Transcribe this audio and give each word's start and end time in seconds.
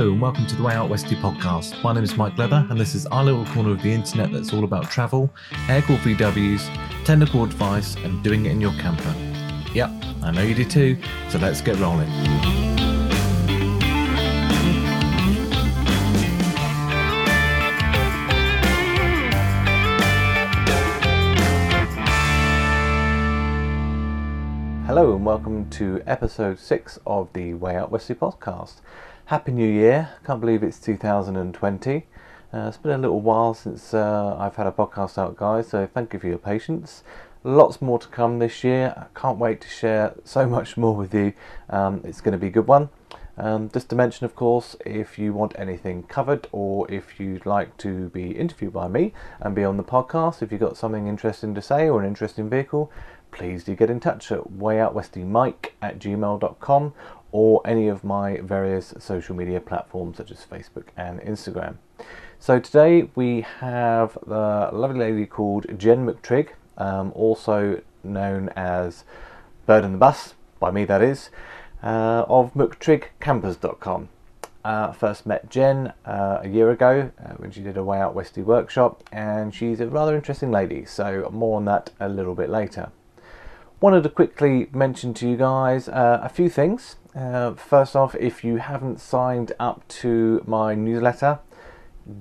Hello 0.00 0.12
and 0.12 0.22
welcome 0.22 0.46
to 0.46 0.56
the 0.56 0.62
Way 0.62 0.72
Out 0.72 0.88
Westy 0.88 1.14
podcast. 1.14 1.82
My 1.84 1.92
name 1.92 2.02
is 2.02 2.16
Mike 2.16 2.38
Leather 2.38 2.66
and 2.70 2.80
this 2.80 2.94
is 2.94 3.04
our 3.08 3.22
little 3.22 3.44
corner 3.44 3.72
of 3.72 3.82
the 3.82 3.92
internet 3.92 4.32
that's 4.32 4.50
all 4.54 4.64
about 4.64 4.90
travel, 4.90 5.30
air 5.68 5.82
cooled 5.82 6.00
VWs, 6.00 7.04
technical 7.04 7.44
advice, 7.44 7.96
and 7.96 8.24
doing 8.24 8.46
it 8.46 8.52
in 8.52 8.62
your 8.62 8.72
camper. 8.78 9.14
Yep, 9.74 9.90
I 10.22 10.30
know 10.30 10.40
you 10.40 10.54
do 10.54 10.64
too, 10.64 10.96
so 11.28 11.36
let's 11.36 11.60
get 11.60 11.76
rolling. 11.76 12.08
Hello 24.86 25.14
and 25.14 25.26
welcome 25.26 25.68
to 25.68 26.02
episode 26.06 26.58
6 26.58 26.98
of 27.06 27.30
the 27.34 27.52
Way 27.52 27.76
Out 27.76 27.92
Westy 27.92 28.14
podcast. 28.14 28.76
Happy 29.30 29.52
New 29.52 29.64
Year! 29.64 30.10
Can't 30.26 30.40
believe 30.40 30.64
it's 30.64 30.80
2020. 30.80 32.06
Uh, 32.52 32.58
it's 32.66 32.76
been 32.78 32.90
a 32.90 32.98
little 32.98 33.20
while 33.20 33.54
since 33.54 33.94
uh, 33.94 34.36
I've 34.36 34.56
had 34.56 34.66
a 34.66 34.72
podcast 34.72 35.18
out, 35.18 35.36
guys, 35.36 35.68
so 35.68 35.86
thank 35.86 36.12
you 36.12 36.18
for 36.18 36.26
your 36.26 36.36
patience. 36.36 37.04
Lots 37.44 37.80
more 37.80 38.00
to 38.00 38.08
come 38.08 38.40
this 38.40 38.64
year. 38.64 38.92
I 38.96 39.04
can't 39.16 39.38
wait 39.38 39.60
to 39.60 39.68
share 39.68 40.14
so 40.24 40.48
much 40.48 40.76
more 40.76 40.96
with 40.96 41.14
you. 41.14 41.32
Um, 41.68 42.00
it's 42.02 42.20
going 42.20 42.32
to 42.32 42.38
be 42.38 42.48
a 42.48 42.50
good 42.50 42.66
one. 42.66 42.88
Um, 43.38 43.70
just 43.72 43.88
to 43.90 43.94
mention, 43.94 44.24
of 44.24 44.34
course, 44.34 44.74
if 44.84 45.16
you 45.16 45.32
want 45.32 45.54
anything 45.56 46.02
covered 46.02 46.48
or 46.50 46.90
if 46.90 47.20
you'd 47.20 47.46
like 47.46 47.76
to 47.78 48.08
be 48.08 48.32
interviewed 48.32 48.72
by 48.72 48.88
me 48.88 49.12
and 49.38 49.54
be 49.54 49.62
on 49.62 49.76
the 49.76 49.84
podcast, 49.84 50.42
if 50.42 50.50
you've 50.50 50.60
got 50.60 50.76
something 50.76 51.06
interesting 51.06 51.54
to 51.54 51.62
say 51.62 51.88
or 51.88 52.00
an 52.00 52.06
interesting 52.06 52.50
vehicle, 52.50 52.90
please 53.30 53.62
do 53.62 53.76
get 53.76 53.90
in 53.90 54.00
touch 54.00 54.32
at 54.32 54.40
wayoutwestymike 54.58 55.70
at 55.80 56.00
gmail.com 56.00 56.92
or 57.32 57.60
any 57.64 57.88
of 57.88 58.04
my 58.04 58.38
various 58.40 58.94
social 58.98 59.34
media 59.34 59.60
platforms 59.60 60.16
such 60.16 60.30
as 60.30 60.44
Facebook 60.44 60.88
and 60.96 61.20
Instagram. 61.20 61.76
So 62.38 62.58
today 62.58 63.10
we 63.14 63.42
have 63.42 64.16
the 64.26 64.70
lovely 64.72 64.98
lady 64.98 65.26
called 65.26 65.66
Jen 65.78 66.06
McTrigg, 66.06 66.50
um, 66.78 67.12
also 67.14 67.82
known 68.02 68.48
as 68.56 69.04
Bird 69.66 69.84
in 69.84 69.92
the 69.92 69.98
Bus, 69.98 70.34
by 70.58 70.70
me 70.70 70.84
that 70.86 71.02
is, 71.02 71.30
uh, 71.82 72.24
of 72.28 72.54
McTriggCampers.com. 72.54 74.08
Uh, 74.62 74.92
first 74.92 75.24
met 75.24 75.48
Jen 75.48 75.92
uh, 76.04 76.40
a 76.42 76.48
year 76.48 76.70
ago 76.70 77.10
uh, 77.22 77.32
when 77.34 77.50
she 77.50 77.60
did 77.60 77.76
a 77.76 77.84
Way 77.84 77.98
Out 77.98 78.14
Westy 78.14 78.42
workshop, 78.42 79.02
and 79.10 79.54
she's 79.54 79.80
a 79.80 79.86
rather 79.86 80.14
interesting 80.14 80.50
lady. 80.50 80.84
So 80.84 81.28
more 81.32 81.56
on 81.56 81.64
that 81.66 81.90
a 81.98 82.08
little 82.08 82.34
bit 82.34 82.50
later. 82.50 82.90
Wanted 83.80 84.02
to 84.02 84.10
quickly 84.10 84.68
mention 84.72 85.14
to 85.14 85.28
you 85.28 85.38
guys 85.38 85.88
uh, 85.88 86.20
a 86.22 86.28
few 86.28 86.50
things. 86.50 86.96
Uh, 87.14 87.54
first 87.54 87.96
off, 87.96 88.14
if 88.14 88.44
you 88.44 88.56
haven't 88.56 89.00
signed 89.00 89.52
up 89.58 89.86
to 89.88 90.42
my 90.46 90.74
newsletter, 90.74 91.40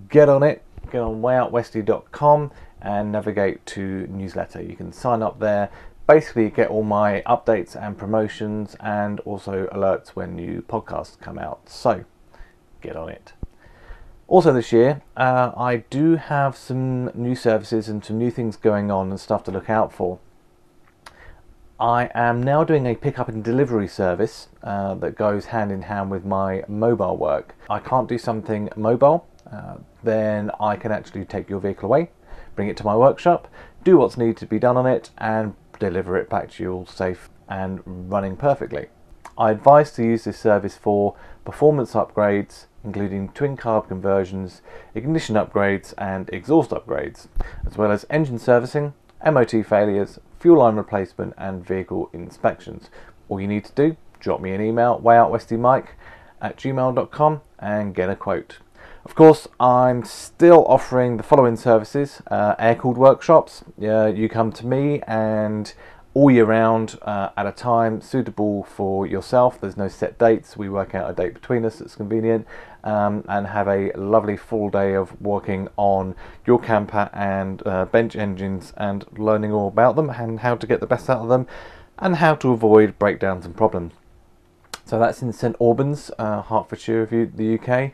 get 0.10 0.30
on 0.30 0.44
it. 0.44 0.64
Get 0.92 1.02
on 1.02 1.22
wayoutwesty.com 1.22 2.52
and 2.82 3.12
navigate 3.12 3.66
to 3.68 4.08
newsletter. 4.08 4.62
You 4.62 4.76
can 4.76 4.92
sign 4.92 5.22
up 5.22 5.40
there. 5.40 5.70
Basically, 6.08 6.50
get 6.50 6.70
all 6.70 6.84
my 6.84 7.22
updates 7.28 7.76
and 7.76 7.96
promotions, 7.96 8.76
and 8.80 9.20
also 9.20 9.68
alerts 9.68 10.10
when 10.10 10.36
new 10.36 10.64
podcasts 10.64 11.20
come 11.20 11.38
out. 11.38 11.70
So, 11.70 12.06
get 12.82 12.96
on 12.96 13.10
it. 13.10 13.34
Also, 14.28 14.52
this 14.52 14.72
year, 14.72 15.04
uh, 15.16 15.52
I 15.56 15.78
do 15.90 16.16
have 16.16 16.58
some 16.58 17.12
new 17.14 17.36
services 17.36 17.90
and 17.90 18.04
some 18.04 18.18
new 18.18 18.32
things 18.32 18.58
going 18.58 18.90
on 18.90 19.12
and 19.12 19.20
stuff 19.20 19.44
to 19.44 19.52
look 19.52 19.70
out 19.70 19.94
for. 19.94 20.18
I 21.80 22.10
am 22.14 22.44
now 22.44 22.66
doing 22.66 22.86
a 22.86 22.96
pickup 22.96 23.30
and 23.30 23.42
delivery 23.42 23.88
service 23.88 24.50
uh, 24.64 24.96
that 24.96 25.16
goes 25.16 25.46
hand 25.46 25.72
in 25.72 25.84
hand 25.84 26.12
with 26.12 26.26
my 26.26 26.66
mobile 26.68 27.16
work. 27.16 27.56
I 27.70 27.80
can't 27.80 28.10
do 28.10 28.18
something 28.18 28.68
mobile, 28.76 29.26
uh, 29.50 29.76
then 30.04 30.52
I 30.60 30.76
can 30.76 30.92
actually 30.92 31.24
take 31.24 31.50
your 31.50 31.62
vehicle 31.62 31.88
away, 31.88 32.12
bring 32.54 32.68
it 32.68 32.76
to 32.78 32.86
my 32.86 32.98
workshop, 32.98 33.48
do 33.86 33.98
what's 33.98 34.18
needed 34.18 34.36
to 34.38 34.46
be 34.46 34.60
done 34.60 34.76
on 34.76 34.86
it, 34.88 35.12
and 35.20 35.56
deliver 35.80 36.18
it 36.18 36.30
back 36.30 36.52
to 36.52 36.64
you 36.64 36.74
all 36.74 36.86
safe 36.86 37.30
and 37.48 37.80
running 37.86 38.36
perfectly. 38.36 38.88
I 39.38 39.52
advise 39.52 39.94
to 39.94 40.04
use 40.04 40.26
this 40.26 40.38
service 40.38 40.76
for 40.76 41.16
performance 41.46 41.94
upgrades, 41.94 42.66
including 42.84 43.30
twin 43.30 43.56
carb 43.56 43.88
conversions, 43.88 44.62
ignition 44.94 45.36
upgrades, 45.36 45.94
and 45.98 46.30
exhaust 46.34 46.72
upgrades, 46.72 47.28
as 47.66 47.78
well 47.78 47.90
as 47.90 48.06
engine 48.10 48.38
servicing, 48.38 48.94
MOT 49.26 49.66
failures, 49.66 50.20
fuel 50.40 50.60
line 50.60 50.76
replacement, 50.76 51.34
and 51.38 51.66
vehicle 51.66 52.10
inspections. 52.14 52.90
All 53.28 53.40
you 53.40 53.48
need 53.48 53.66
to 53.66 53.74
do, 53.74 53.98
drop 54.20 54.42
me 54.42 54.54
an 54.54 54.62
email, 54.62 55.00
wayoutwestymike 55.04 55.90
at 56.42 56.58
gmail.com, 56.58 57.42
and 57.60 57.94
get 57.94 58.10
a 58.10 58.16
quote. 58.16 58.60
Of 59.06 59.16
course, 59.16 59.48
I'm 59.60 60.04
still 60.04 60.66
offering 60.68 61.18
the 61.18 61.24
following 61.24 61.56
services 61.56 62.22
uh, 62.30 62.56
air 62.60 62.76
cooled 62.76 62.98
workshops. 62.98 63.64
Uh, 63.82 64.08
you 64.08 64.30
come 64.30 64.52
to 64.54 64.66
me 64.66 65.02
and 65.08 65.74
all 66.14 66.32
year 66.32 66.46
round 66.46 66.98
uh, 67.04 67.30
at 67.38 67.46
a 67.46 67.52
time 67.52 68.02
suitable 68.02 68.64
for 68.64 69.08
yourself. 69.08 69.60
There's 69.62 69.78
no 69.78 69.88
set 69.88 70.18
dates. 70.18 70.58
We 70.58 70.70
work 70.70 70.94
out 70.96 71.10
a 71.10 71.14
date 71.14 71.34
between 71.34 71.66
us 71.66 71.80
that's 71.80 71.96
convenient 71.96 72.46
um, 72.84 73.24
and 73.28 73.48
have 73.48 73.68
a 73.68 73.92
lovely 73.94 74.38
full 74.38 74.70
day 74.70 74.94
of 74.94 75.20
working 75.22 75.68
on 75.78 76.16
your 76.46 76.60
camper 76.60 77.10
and 77.14 77.66
uh, 77.66 77.86
bench 77.86 78.16
engines 78.16 78.74
and 78.78 79.06
learning 79.18 79.52
all 79.52 79.68
about 79.68 79.96
them 79.96 80.10
and 80.10 80.40
how 80.42 80.56
to 80.56 80.68
get 80.68 80.80
the 80.80 80.88
best 80.88 81.10
out 81.10 81.20
of 81.20 81.30
them 81.30 81.48
and 81.98 82.18
how 82.18 82.36
to 82.36 82.52
avoid 82.52 82.98
breakdowns 82.98 83.46
and 83.46 83.56
problems. 83.56 83.94
So 84.86 84.98
that's 84.98 85.22
in 85.22 85.32
St 85.34 85.56
Albans, 85.62 86.10
uh, 86.18 86.42
Hertfordshire, 86.42 87.06
the 87.06 87.60
UK. 87.60 87.92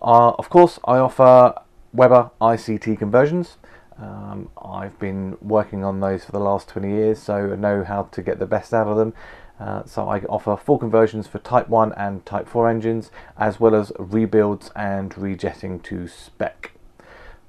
Uh, 0.00 0.30
of 0.38 0.48
course, 0.48 0.78
I 0.84 0.98
offer 0.98 1.54
Weber 1.92 2.30
ICT 2.40 2.98
conversions. 2.98 3.56
Um, 3.98 4.48
I've 4.56 4.98
been 4.98 5.36
working 5.42 5.84
on 5.84 6.00
those 6.00 6.24
for 6.24 6.32
the 6.32 6.40
last 6.40 6.68
20 6.68 6.88
years, 6.88 7.18
so 7.18 7.52
I 7.52 7.56
know 7.56 7.84
how 7.84 8.04
to 8.04 8.22
get 8.22 8.38
the 8.38 8.46
best 8.46 8.72
out 8.72 8.86
of 8.86 8.96
them. 8.96 9.12
Uh, 9.60 9.84
so 9.84 10.08
I 10.08 10.20
offer 10.20 10.56
full 10.56 10.78
conversions 10.78 11.26
for 11.26 11.38
Type 11.38 11.68
1 11.68 11.92
and 11.92 12.24
Type 12.24 12.48
4 12.48 12.68
engines, 12.68 13.10
as 13.36 13.60
well 13.60 13.74
as 13.74 13.92
rebuilds 13.98 14.70
and 14.74 15.16
rejetting 15.18 15.80
to 15.80 16.08
spec. 16.08 16.72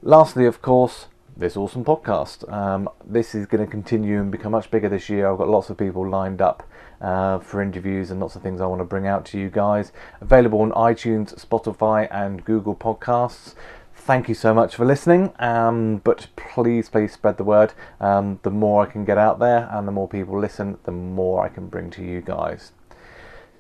Lastly, 0.04 0.46
of 0.46 0.62
course, 0.62 1.08
this 1.38 1.56
awesome 1.56 1.86
podcast. 1.86 2.52
Um, 2.52 2.90
this 3.06 3.34
is 3.34 3.46
going 3.46 3.66
to 3.66 3.72
continue 3.72 4.20
and 4.20 4.30
become 4.30 4.52
much 4.52 4.70
bigger 4.70 4.90
this 4.90 5.10
year. 5.10 5.32
I've 5.32 5.38
got 5.38 5.48
lots 5.48 5.70
of 5.70 5.78
people 5.78 6.08
lined 6.08 6.42
up 6.42 6.68
uh, 7.00 7.40
for 7.40 7.62
interviews 7.62 8.12
and 8.12 8.20
lots 8.20 8.36
of 8.36 8.42
things 8.42 8.62
I 8.62 8.66
want 8.66 8.82
to 8.82 8.86
bring 8.86 9.08
out 9.08 9.26
to 9.28 9.40
you 9.40 9.50
guys. 9.50 9.92
Available 10.20 10.62
on 10.62 10.72
iTunes, 10.72 11.34
Spotify, 11.44 12.08
and 12.12 12.44
Google 12.44 12.76
Podcasts 12.76 13.56
thank 14.02 14.28
you 14.28 14.36
so 14.36 14.54
much 14.54 14.76
for 14.76 14.86
listening. 14.86 15.32
Um, 15.40 16.02
but 16.04 16.28
please, 16.36 16.90
please 16.90 17.14
spread 17.14 17.38
the 17.38 17.44
word. 17.44 17.74
Um, 18.00 18.40
the 18.44 18.50
more 18.50 18.84
I 18.84 18.92
can 18.92 19.06
get 19.06 19.18
out 19.18 19.40
there 19.40 19.70
and 19.72 19.88
the 19.88 19.92
more 19.92 20.08
people 20.08 20.40
listen, 20.40 20.78
the 20.84 20.92
more 20.92 21.46
I 21.46 21.50
can 21.50 21.68
bring 21.68 21.90
to 21.92 22.04
you 22.04 22.22
guys. 22.22 22.72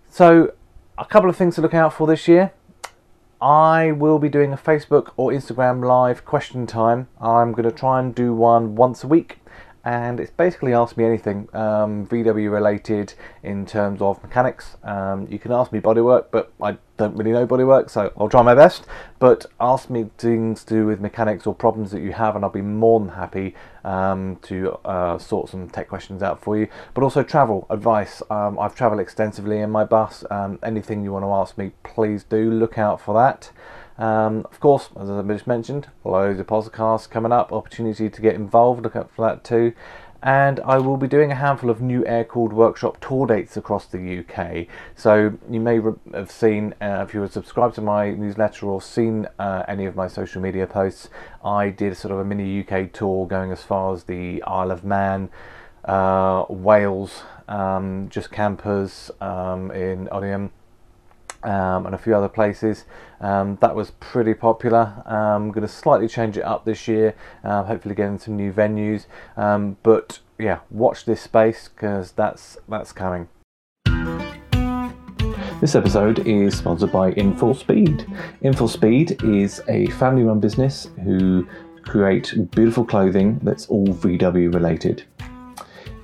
So, 0.09 0.53
a 0.97 1.05
couple 1.05 1.29
of 1.29 1.37
things 1.37 1.55
to 1.55 1.61
look 1.61 1.73
out 1.73 1.93
for 1.93 2.07
this 2.07 2.27
year. 2.27 2.51
I 3.41 3.91
will 3.91 4.19
be 4.19 4.29
doing 4.29 4.53
a 4.53 4.57
Facebook 4.57 5.13
or 5.17 5.31
Instagram 5.31 5.83
live 5.83 6.25
question 6.25 6.67
time. 6.67 7.07
I'm 7.19 7.53
going 7.53 7.63
to 7.63 7.71
try 7.71 7.99
and 7.99 8.13
do 8.13 8.33
one 8.33 8.75
once 8.75 9.03
a 9.03 9.07
week 9.07 9.40
and 9.83 10.19
it's 10.19 10.31
basically 10.31 10.73
asked 10.73 10.95
me 10.95 11.05
anything 11.05 11.47
um, 11.53 12.05
VW 12.05 12.51
related 12.51 13.13
in 13.41 13.65
terms 13.65 14.01
of 14.01 14.21
mechanics. 14.21 14.77
Um, 14.83 15.27
you 15.29 15.39
can 15.39 15.51
ask 15.51 15.71
me 15.71 15.79
bodywork, 15.79 16.25
but 16.31 16.51
I 16.61 16.77
don't 16.97 17.15
really 17.15 17.31
know 17.31 17.47
bodywork, 17.47 17.89
so 17.89 18.13
I'll 18.15 18.29
try 18.29 18.43
my 18.43 18.53
best. 18.53 18.85
But 19.17 19.47
ask 19.59 19.89
me 19.89 20.11
things 20.19 20.63
to 20.65 20.73
do 20.75 20.85
with 20.85 20.99
mechanics 20.99 21.47
or 21.47 21.55
problems 21.55 21.89
that 21.91 22.01
you 22.01 22.11
have, 22.11 22.35
and 22.35 22.45
I'll 22.45 22.51
be 22.51 22.61
more 22.61 22.99
than 22.99 23.09
happy 23.09 23.55
um, 23.83 24.37
to 24.43 24.77
uh, 24.85 25.17
sort 25.17 25.49
some 25.49 25.67
tech 25.67 25.89
questions 25.89 26.21
out 26.21 26.41
for 26.43 26.57
you. 26.57 26.67
But 26.93 27.03
also 27.03 27.23
travel 27.23 27.65
advice. 27.71 28.21
Um, 28.29 28.59
I've 28.59 28.75
travelled 28.75 29.01
extensively 29.01 29.59
in 29.59 29.71
my 29.71 29.83
bus. 29.83 30.23
Um, 30.29 30.59
anything 30.61 31.03
you 31.03 31.11
want 31.11 31.25
to 31.25 31.31
ask 31.31 31.57
me, 31.57 31.71
please 31.83 32.23
do 32.23 32.51
look 32.51 32.77
out 32.77 33.01
for 33.01 33.15
that. 33.15 33.51
Um, 34.01 34.47
of 34.51 34.59
course, 34.59 34.89
as 34.99 35.11
I 35.11 35.21
just 35.21 35.45
mentioned, 35.45 35.87
loads 36.03 36.39
of 36.39 36.47
podcasts 36.47 37.07
coming 37.07 37.31
up, 37.31 37.53
opportunity 37.53 38.09
to 38.09 38.21
get 38.21 38.33
involved, 38.33 38.81
look 38.81 38.95
out 38.95 39.11
for 39.11 39.23
that 39.27 39.43
too. 39.43 39.73
And 40.23 40.59
I 40.61 40.79
will 40.79 40.97
be 40.97 41.07
doing 41.07 41.31
a 41.31 41.35
handful 41.35 41.69
of 41.69 41.81
new 41.81 42.03
air 42.07 42.23
cooled 42.23 42.51
workshop 42.51 42.99
tour 42.99 43.27
dates 43.27 43.57
across 43.57 43.85
the 43.85 44.19
UK. 44.19 44.65
So 44.95 45.37
you 45.47 45.59
may 45.59 45.79
have 46.15 46.31
seen, 46.31 46.73
uh, 46.81 47.05
if 47.07 47.13
you 47.13 47.19
were 47.19 47.27
subscribed 47.27 47.75
to 47.75 47.81
my 47.81 48.09
newsletter 48.09 48.65
or 48.65 48.81
seen 48.81 49.27
uh, 49.37 49.63
any 49.67 49.85
of 49.85 49.95
my 49.95 50.07
social 50.07 50.41
media 50.41 50.65
posts, 50.65 51.09
I 51.45 51.69
did 51.69 51.95
sort 51.95 52.11
of 52.11 52.19
a 52.19 52.25
mini 52.25 52.59
UK 52.59 52.91
tour 52.91 53.27
going 53.27 53.51
as 53.51 53.61
far 53.61 53.93
as 53.93 54.05
the 54.05 54.41
Isle 54.43 54.71
of 54.71 54.83
Man, 54.83 55.29
uh, 55.85 56.45
Wales, 56.49 57.21
um, 57.47 58.09
just 58.09 58.31
campers 58.31 59.11
um, 59.21 59.69
in 59.71 60.07
Odiham 60.07 60.49
um, 61.43 61.85
and 61.85 61.95
a 61.95 61.97
few 61.97 62.15
other 62.15 62.29
places. 62.29 62.85
Um, 63.19 63.57
that 63.61 63.75
was 63.75 63.91
pretty 63.91 64.33
popular. 64.33 65.03
I'm 65.05 65.43
um, 65.43 65.51
going 65.51 65.61
to 65.61 65.67
slightly 65.67 66.07
change 66.07 66.37
it 66.37 66.43
up 66.43 66.65
this 66.65 66.87
year, 66.87 67.15
uh, 67.43 67.63
hopefully 67.63 67.95
getting 67.95 68.19
some 68.19 68.35
new 68.35 68.51
venues. 68.51 69.05
Um, 69.37 69.77
but 69.83 70.19
yeah, 70.39 70.59
watch 70.69 71.05
this 71.05 71.21
space 71.21 71.67
because 71.67 72.11
that's 72.13 72.57
that's 72.67 72.91
coming. 72.91 73.29
This 75.61 75.75
episode 75.75 76.27
is 76.27 76.57
sponsored 76.57 76.91
by 76.91 77.11
In 77.11 77.35
Four 77.35 77.53
Speed. 77.53 78.07
In 78.41 78.51
Four 78.51 78.67
Speed 78.67 79.21
is 79.23 79.61
a 79.67 79.85
family 79.91 80.23
run 80.23 80.39
business 80.39 80.89
who 81.03 81.47
create 81.83 82.33
beautiful 82.51 82.83
clothing 82.83 83.39
that's 83.43 83.67
all 83.67 83.85
VW 83.87 84.51
related. 84.53 85.03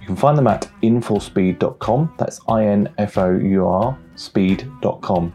Can 0.07 0.15
find 0.15 0.37
them 0.37 0.47
at 0.47 0.69
infourspeed.com. 0.83 2.13
That's 2.17 2.39
I 2.47 2.65
N 2.65 2.93
F 2.97 3.17
O 3.17 3.37
U 3.37 3.67
R 3.67 3.97
speed.com. 4.15 5.33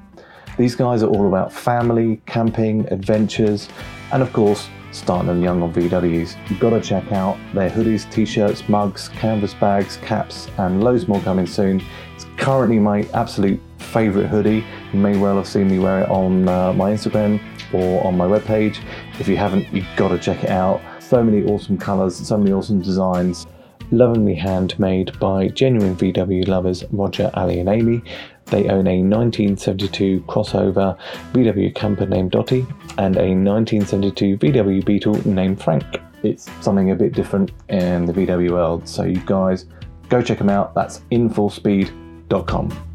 These 0.56 0.76
guys 0.76 1.02
are 1.02 1.08
all 1.08 1.28
about 1.28 1.52
family, 1.52 2.22
camping, 2.24 2.90
adventures, 2.90 3.68
and 4.12 4.22
of 4.22 4.32
course, 4.32 4.70
starting 4.90 5.26
them 5.26 5.42
young 5.42 5.62
on 5.62 5.74
VWs. 5.74 6.36
You've 6.48 6.58
got 6.58 6.70
to 6.70 6.80
check 6.80 7.12
out 7.12 7.36
their 7.52 7.68
hoodies, 7.68 8.10
t 8.10 8.24
shirts, 8.24 8.66
mugs, 8.66 9.10
canvas 9.10 9.52
bags, 9.52 9.98
caps, 9.98 10.48
and 10.56 10.82
loads 10.82 11.06
more 11.06 11.20
coming 11.20 11.46
soon. 11.46 11.82
It's 12.14 12.24
currently 12.38 12.78
my 12.78 13.06
absolute 13.12 13.60
favourite 13.76 14.28
hoodie. 14.28 14.64
You 14.94 14.98
may 14.98 15.18
well 15.18 15.36
have 15.36 15.46
seen 15.46 15.68
me 15.68 15.80
wear 15.80 16.00
it 16.00 16.08
on 16.08 16.48
uh, 16.48 16.72
my 16.72 16.92
Instagram 16.92 17.42
or 17.74 18.06
on 18.06 18.16
my 18.16 18.26
webpage. 18.26 18.78
If 19.20 19.28
you 19.28 19.36
haven't, 19.36 19.70
you've 19.70 19.86
got 19.96 20.08
to 20.08 20.18
check 20.18 20.44
it 20.44 20.50
out. 20.50 20.80
So 20.98 21.22
many 21.22 21.44
awesome 21.44 21.76
colours, 21.76 22.16
so 22.16 22.38
many 22.38 22.52
awesome 22.52 22.80
designs. 22.80 23.46
Lovingly 23.92 24.34
handmade 24.34 25.18
by 25.20 25.48
genuine 25.48 25.94
VW 25.94 26.48
lovers 26.48 26.82
Roger, 26.92 27.30
Ali, 27.34 27.60
and 27.60 27.68
Amy. 27.68 28.02
They 28.46 28.68
own 28.68 28.86
a 28.86 29.02
1972 29.02 30.22
crossover 30.22 30.98
VW 31.32 31.74
camper 31.74 32.06
named 32.06 32.30
Dotty 32.30 32.66
and 32.96 33.16
a 33.16 33.34
1972 33.34 34.38
VW 34.38 34.84
Beetle 34.84 35.28
named 35.28 35.62
Frank. 35.62 35.84
It's 36.22 36.50
something 36.62 36.90
a 36.90 36.94
bit 36.94 37.12
different 37.12 37.52
in 37.68 38.06
the 38.06 38.14
VW 38.14 38.50
world, 38.52 38.88
so 38.88 39.02
you 39.04 39.20
guys 39.26 39.66
go 40.08 40.22
check 40.22 40.38
them 40.38 40.48
out. 40.48 40.74
That's 40.74 41.00
infourspeed.com. 41.10 42.91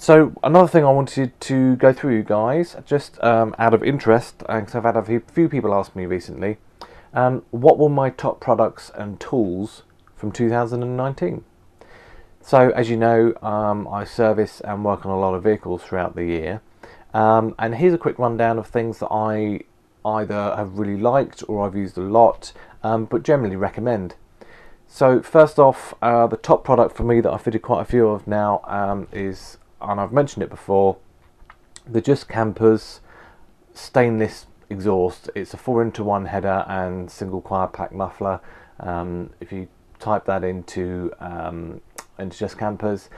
So 0.00 0.32
another 0.44 0.68
thing 0.68 0.84
I 0.84 0.92
wanted 0.92 1.38
to 1.40 1.74
go 1.74 1.92
through, 1.92 2.14
you 2.14 2.22
guys, 2.22 2.76
just 2.86 3.20
um, 3.20 3.52
out 3.58 3.74
of 3.74 3.82
interest, 3.82 4.38
because 4.38 4.76
I've 4.76 4.84
had 4.84 4.96
a 4.96 5.02
few 5.02 5.48
people 5.48 5.74
ask 5.74 5.96
me 5.96 6.06
recently, 6.06 6.58
um, 7.12 7.42
what 7.50 7.78
were 7.78 7.88
my 7.88 8.10
top 8.10 8.38
products 8.38 8.92
and 8.94 9.18
tools 9.18 9.82
from 10.14 10.30
2019? 10.30 11.42
So 12.40 12.70
as 12.70 12.88
you 12.88 12.96
know, 12.96 13.34
um, 13.42 13.88
I 13.88 14.04
service 14.04 14.60
and 14.60 14.84
work 14.84 15.04
on 15.04 15.10
a 15.10 15.18
lot 15.18 15.34
of 15.34 15.42
vehicles 15.42 15.82
throughout 15.82 16.14
the 16.14 16.26
year, 16.26 16.60
um, 17.12 17.56
and 17.58 17.74
here's 17.74 17.92
a 17.92 17.98
quick 17.98 18.20
rundown 18.20 18.56
of 18.56 18.68
things 18.68 19.00
that 19.00 19.08
I 19.10 19.62
either 20.04 20.54
have 20.54 20.78
really 20.78 21.00
liked 21.00 21.42
or 21.48 21.66
I've 21.66 21.74
used 21.74 21.98
a 21.98 22.02
lot, 22.02 22.52
um, 22.84 23.06
but 23.06 23.24
generally 23.24 23.56
recommend. 23.56 24.14
So 24.86 25.22
first 25.22 25.58
off, 25.58 25.92
uh, 26.00 26.28
the 26.28 26.36
top 26.36 26.62
product 26.62 26.96
for 26.96 27.02
me 27.02 27.20
that 27.20 27.32
I've 27.32 27.42
fitted 27.42 27.62
quite 27.62 27.82
a 27.82 27.84
few 27.84 28.06
of 28.06 28.28
now 28.28 28.60
um, 28.64 29.08
is 29.12 29.58
and 29.80 30.00
I've 30.00 30.12
mentioned 30.12 30.42
it 30.42 30.50
before, 30.50 30.96
the 31.86 32.00
Just 32.00 32.28
Campers 32.28 33.00
stainless 33.72 34.46
exhaust. 34.68 35.30
It's 35.34 35.54
a 35.54 35.56
four 35.56 35.82
into 35.82 36.04
one 36.04 36.26
header 36.26 36.64
and 36.68 37.10
single 37.10 37.40
quiet 37.40 37.72
pack 37.72 37.92
muffler. 37.92 38.40
Um, 38.80 39.30
if 39.40 39.52
you 39.52 39.68
type 39.98 40.24
that 40.26 40.44
into 40.44 41.12
um, 41.20 41.80
into 42.18 42.36
Just 42.36 42.58
Campers, 42.58 43.08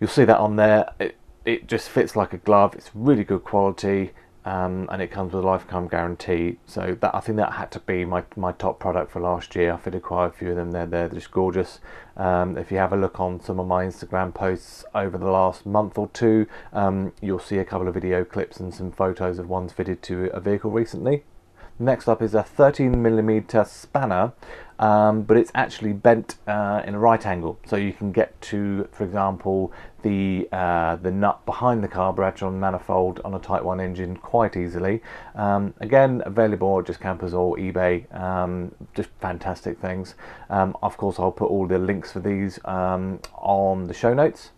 you'll 0.00 0.08
see 0.08 0.24
that 0.24 0.38
on 0.38 0.56
there. 0.56 0.92
It, 0.98 1.16
it 1.44 1.66
just 1.66 1.88
fits 1.88 2.16
like 2.16 2.32
a 2.32 2.38
glove. 2.38 2.74
It's 2.74 2.90
really 2.94 3.24
good 3.24 3.44
quality 3.44 4.12
um, 4.44 4.88
and 4.90 5.02
it 5.02 5.10
comes 5.10 5.32
with 5.32 5.44
a 5.44 5.46
lifetime 5.46 5.88
guarantee. 5.88 6.58
So 6.66 6.96
that 7.00 7.14
I 7.14 7.20
think 7.20 7.36
that 7.36 7.52
had 7.52 7.70
to 7.72 7.80
be 7.80 8.04
my, 8.04 8.24
my 8.36 8.52
top 8.52 8.78
product 8.78 9.12
for 9.12 9.20
last 9.20 9.54
year. 9.54 9.72
I 9.72 9.76
fitted 9.76 10.02
quite 10.02 10.26
a 10.26 10.30
few 10.30 10.50
of 10.50 10.56
them. 10.56 10.72
They're 10.72 10.86
they're 10.86 11.08
just 11.08 11.30
gorgeous. 11.30 11.80
Um, 12.16 12.58
if 12.58 12.70
you 12.70 12.78
have 12.78 12.92
a 12.92 12.96
look 12.96 13.18
on 13.20 13.40
some 13.40 13.58
of 13.58 13.66
my 13.66 13.84
Instagram 13.84 14.34
posts 14.34 14.84
over 14.94 15.16
the 15.16 15.30
last 15.30 15.64
month 15.66 15.96
or 15.98 16.08
two, 16.08 16.46
um, 16.72 17.12
you'll 17.20 17.38
see 17.38 17.58
a 17.58 17.64
couple 17.64 17.88
of 17.88 17.94
video 17.94 18.24
clips 18.24 18.60
and 18.60 18.74
some 18.74 18.92
photos 18.92 19.38
of 19.38 19.48
ones 19.48 19.72
fitted 19.72 20.02
to 20.04 20.30
a 20.32 20.40
vehicle 20.40 20.70
recently. 20.70 21.24
Next 21.82 22.08
up 22.08 22.20
is 22.20 22.34
a 22.34 22.42
13mm 22.42 23.66
spanner, 23.66 24.34
um, 24.80 25.22
but 25.22 25.36
it's 25.36 25.52
actually 25.54 25.92
bent 25.92 26.36
uh, 26.48 26.82
in 26.84 26.94
a 26.94 26.98
right 26.98 27.24
angle, 27.24 27.60
so 27.66 27.76
you 27.76 27.92
can 27.92 28.10
get 28.10 28.40
to, 28.40 28.88
for 28.90 29.04
example, 29.04 29.72
the 30.02 30.48
uh, 30.52 30.96
the 30.96 31.10
nut 31.10 31.44
behind 31.44 31.84
the 31.84 31.88
carburetor 31.88 32.46
on 32.46 32.58
manifold 32.58 33.20
on 33.22 33.34
a 33.34 33.38
Type 33.38 33.62
1 33.62 33.78
engine 33.78 34.16
quite 34.16 34.56
easily. 34.56 35.02
Um, 35.34 35.74
again, 35.80 36.22
available 36.24 36.78
at 36.78 36.86
just 36.86 36.98
campers 36.98 37.34
or 37.34 37.56
eBay. 37.58 38.12
Um, 38.18 38.74
just 38.94 39.10
fantastic 39.20 39.78
things. 39.78 40.14
Um, 40.48 40.74
of 40.82 40.96
course, 40.96 41.18
I'll 41.18 41.30
put 41.30 41.50
all 41.50 41.66
the 41.66 41.78
links 41.78 42.12
for 42.12 42.20
these 42.20 42.58
um, 42.64 43.20
on 43.34 43.86
the 43.86 43.94
show 43.94 44.14
notes. 44.14 44.50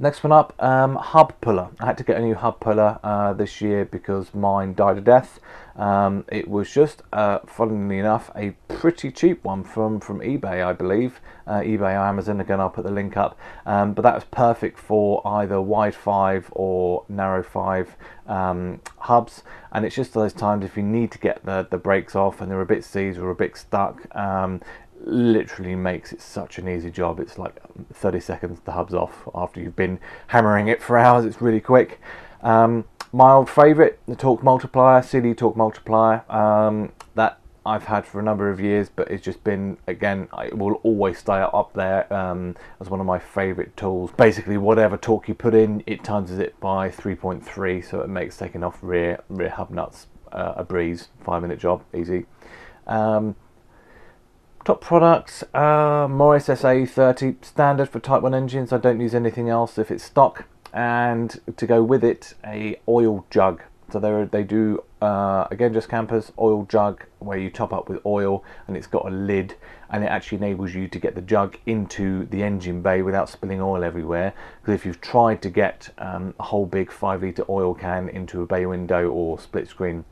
Next 0.00 0.22
one 0.22 0.30
up, 0.30 0.54
um, 0.62 0.94
hub 0.94 1.40
puller. 1.40 1.70
I 1.80 1.86
had 1.86 1.98
to 1.98 2.04
get 2.04 2.18
a 2.18 2.20
new 2.20 2.36
hub 2.36 2.60
puller 2.60 3.00
uh, 3.02 3.32
this 3.32 3.60
year 3.60 3.84
because 3.84 4.32
mine 4.32 4.74
died 4.74 4.96
a 4.98 5.00
death. 5.00 5.40
Um, 5.74 6.24
it 6.30 6.46
was 6.46 6.72
just, 6.72 7.02
uh, 7.12 7.40
funnily 7.46 7.98
enough, 7.98 8.30
a 8.36 8.50
pretty 8.68 9.10
cheap 9.10 9.42
one 9.42 9.64
from, 9.64 9.98
from 9.98 10.20
eBay, 10.20 10.64
I 10.64 10.72
believe. 10.72 11.20
Uh, 11.48 11.62
eBay 11.62 11.94
or 11.94 12.06
Amazon, 12.06 12.40
again, 12.40 12.60
I'll 12.60 12.70
put 12.70 12.84
the 12.84 12.92
link 12.92 13.16
up. 13.16 13.36
Um, 13.66 13.92
but 13.92 14.02
that 14.02 14.14
was 14.14 14.22
perfect 14.30 14.78
for 14.78 15.20
either 15.26 15.60
wide 15.60 15.96
5 15.96 16.48
or 16.52 17.04
narrow 17.08 17.42
5 17.42 17.96
um, 18.28 18.80
hubs. 18.98 19.42
And 19.72 19.84
it's 19.84 19.96
just 19.96 20.14
those 20.14 20.32
times 20.32 20.64
if 20.64 20.76
you 20.76 20.84
need 20.84 21.10
to 21.10 21.18
get 21.18 21.44
the, 21.44 21.66
the 21.68 21.78
brakes 21.78 22.14
off 22.14 22.40
and 22.40 22.48
they're 22.48 22.60
a 22.60 22.66
bit 22.66 22.84
seized 22.84 23.18
or 23.18 23.30
a 23.30 23.34
bit 23.34 23.56
stuck, 23.56 24.14
um, 24.14 24.60
literally 25.04 25.74
makes 25.74 26.12
it 26.12 26.20
such 26.20 26.58
an 26.58 26.68
easy 26.68 26.90
job. 26.90 27.20
It's 27.20 27.38
like 27.38 27.56
30 27.92 28.20
seconds, 28.20 28.60
the 28.64 28.72
hub's 28.72 28.94
off 28.94 29.28
after 29.34 29.60
you've 29.60 29.76
been 29.76 29.98
hammering 30.28 30.68
it 30.68 30.82
for 30.82 30.98
hours. 30.98 31.24
It's 31.24 31.40
really 31.40 31.60
quick. 31.60 32.00
Um, 32.42 32.84
my 33.12 33.32
old 33.32 33.48
favourite, 33.48 33.98
the 34.06 34.16
Torque 34.16 34.42
Multiplier, 34.42 35.02
CD 35.02 35.34
Torque 35.34 35.56
Multiplier. 35.56 36.30
Um, 36.30 36.92
that 37.14 37.40
I've 37.64 37.84
had 37.84 38.06
for 38.06 38.18
a 38.18 38.22
number 38.22 38.50
of 38.50 38.60
years, 38.60 38.88
but 38.88 39.10
it's 39.10 39.22
just 39.22 39.44
been 39.44 39.76
again, 39.86 40.28
it 40.38 40.56
will 40.56 40.74
always 40.82 41.18
stay 41.18 41.40
up 41.40 41.72
there 41.74 42.10
um, 42.12 42.56
as 42.80 42.88
one 42.88 43.00
of 43.00 43.06
my 43.06 43.18
favourite 43.18 43.76
tools. 43.76 44.10
Basically, 44.16 44.56
whatever 44.56 44.96
torque 44.96 45.28
you 45.28 45.34
put 45.34 45.54
in, 45.54 45.82
it 45.86 46.02
times 46.02 46.30
it 46.30 46.58
by 46.60 46.88
3.3, 46.88 47.84
so 47.84 48.00
it 48.00 48.08
makes 48.08 48.36
taking 48.36 48.64
off 48.64 48.78
rear 48.82 49.22
rear 49.28 49.50
hub 49.50 49.70
nuts 49.70 50.06
uh, 50.32 50.54
a 50.56 50.64
breeze. 50.64 51.08
Five 51.20 51.42
minute 51.42 51.58
job, 51.58 51.84
easy. 51.94 52.26
Um, 52.86 53.36
Top 54.64 54.80
products, 54.82 55.42
uh, 55.54 56.06
Morris 56.10 56.48
SA30 56.48 57.42
standard 57.44 57.88
for 57.88 58.00
Type 58.00 58.22
1 58.22 58.34
engines. 58.34 58.72
I 58.72 58.78
don't 58.78 59.00
use 59.00 59.14
anything 59.14 59.48
else 59.48 59.78
if 59.78 59.90
it's 59.90 60.04
stock. 60.04 60.44
And 60.74 61.40
to 61.56 61.66
go 61.66 61.82
with 61.82 62.04
it, 62.04 62.34
a 62.44 62.78
oil 62.86 63.24
jug. 63.30 63.62
So 63.90 63.98
they 63.98 64.24
they 64.24 64.42
do 64.42 64.84
uh, 65.00 65.46
again 65.50 65.72
just 65.72 65.88
campers 65.88 66.30
oil 66.38 66.66
jug 66.68 67.04
where 67.20 67.38
you 67.38 67.48
top 67.48 67.72
up 67.72 67.88
with 67.88 68.04
oil 68.04 68.44
and 68.66 68.76
it's 68.76 68.86
got 68.86 69.06
a 69.06 69.10
lid 69.10 69.54
and 69.88 70.04
it 70.04 70.08
actually 70.08 70.36
enables 70.36 70.74
you 70.74 70.88
to 70.88 70.98
get 70.98 71.14
the 71.14 71.22
jug 71.22 71.56
into 71.64 72.26
the 72.26 72.42
engine 72.42 72.82
bay 72.82 73.00
without 73.00 73.30
spilling 73.30 73.62
oil 73.62 73.82
everywhere. 73.82 74.34
Because 74.60 74.74
if 74.74 74.84
you've 74.84 75.00
tried 75.00 75.40
to 75.40 75.48
get 75.48 75.88
um, 75.96 76.34
a 76.38 76.42
whole 76.42 76.66
big 76.66 76.92
five 76.92 77.22
litre 77.22 77.44
oil 77.48 77.72
can 77.72 78.10
into 78.10 78.42
a 78.42 78.46
bay 78.46 78.66
window 78.66 79.08
or 79.08 79.38
split 79.38 79.68
screen 79.68 80.04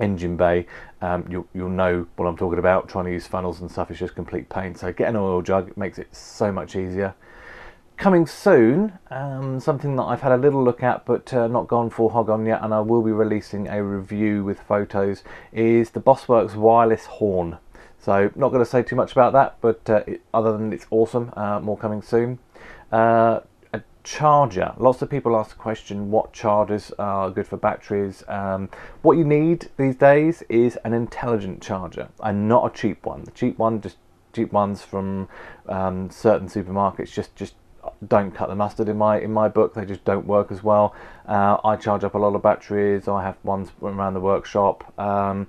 engine 0.00 0.36
bay, 0.36 0.66
um, 1.00 1.26
you'll, 1.28 1.46
you'll 1.54 1.68
know 1.68 2.06
what 2.16 2.26
I'm 2.26 2.36
talking 2.36 2.58
about. 2.58 2.88
Trying 2.88 3.06
to 3.06 3.12
use 3.12 3.26
funnels 3.26 3.60
and 3.60 3.70
stuff 3.70 3.90
is 3.90 3.98
just 3.98 4.14
complete 4.14 4.48
pain. 4.48 4.74
So 4.74 4.92
get 4.92 5.08
an 5.08 5.16
oil 5.16 5.42
jug, 5.42 5.68
it 5.68 5.76
makes 5.76 5.98
it 5.98 6.14
so 6.14 6.52
much 6.52 6.76
easier. 6.76 7.14
Coming 7.96 8.28
soon, 8.28 8.92
um, 9.10 9.58
something 9.58 9.96
that 9.96 10.04
I've 10.04 10.20
had 10.20 10.30
a 10.30 10.36
little 10.36 10.62
look 10.62 10.84
at 10.84 11.04
but 11.04 11.34
uh, 11.34 11.48
not 11.48 11.66
gone 11.66 11.90
full 11.90 12.10
hog 12.10 12.30
on 12.30 12.46
yet, 12.46 12.62
and 12.62 12.72
I 12.72 12.80
will 12.80 13.02
be 13.02 13.10
releasing 13.10 13.66
a 13.66 13.82
review 13.82 14.44
with 14.44 14.60
photos, 14.60 15.24
is 15.52 15.90
the 15.90 16.00
Bossworks 16.00 16.54
wireless 16.54 17.06
horn. 17.06 17.58
So 17.98 18.30
not 18.36 18.50
going 18.50 18.64
to 18.64 18.70
say 18.70 18.84
too 18.84 18.94
much 18.94 19.10
about 19.10 19.32
that, 19.32 19.56
but 19.60 19.90
uh, 19.90 20.04
it, 20.06 20.22
other 20.32 20.52
than 20.52 20.72
it's 20.72 20.86
awesome, 20.90 21.32
uh, 21.36 21.58
more 21.58 21.76
coming 21.76 22.00
soon. 22.00 22.38
Charger. 24.08 24.72
Lots 24.78 25.02
of 25.02 25.10
people 25.10 25.36
ask 25.36 25.50
the 25.50 25.56
question 25.56 26.10
what 26.10 26.32
chargers 26.32 26.90
are 26.98 27.30
good 27.30 27.46
for 27.46 27.58
batteries. 27.58 28.24
Um, 28.26 28.70
what 29.02 29.18
you 29.18 29.24
need 29.24 29.68
these 29.76 29.96
days 29.96 30.42
is 30.48 30.76
an 30.82 30.94
intelligent 30.94 31.60
charger 31.60 32.08
and 32.20 32.48
not 32.48 32.64
a 32.64 32.74
cheap 32.74 33.04
one. 33.04 33.24
The 33.24 33.32
cheap 33.32 33.58
one, 33.58 33.82
just 33.82 33.98
cheap 34.32 34.50
ones 34.50 34.80
from 34.80 35.28
um, 35.68 36.08
certain 36.08 36.48
supermarkets, 36.48 37.12
just 37.12 37.36
just 37.36 37.52
don't 38.06 38.30
cut 38.30 38.48
the 38.48 38.54
mustard 38.54 38.88
in 38.88 38.96
my 38.96 39.20
in 39.20 39.30
my 39.30 39.46
book. 39.46 39.74
They 39.74 39.84
just 39.84 40.06
don't 40.06 40.26
work 40.26 40.50
as 40.50 40.62
well. 40.62 40.94
Uh, 41.26 41.58
I 41.62 41.76
charge 41.76 42.02
up 42.02 42.14
a 42.14 42.18
lot 42.18 42.34
of 42.34 42.40
batteries. 42.40 43.08
I 43.08 43.22
have 43.22 43.36
ones 43.44 43.72
around 43.82 44.14
the 44.14 44.20
workshop. 44.20 44.90
Um, 44.98 45.48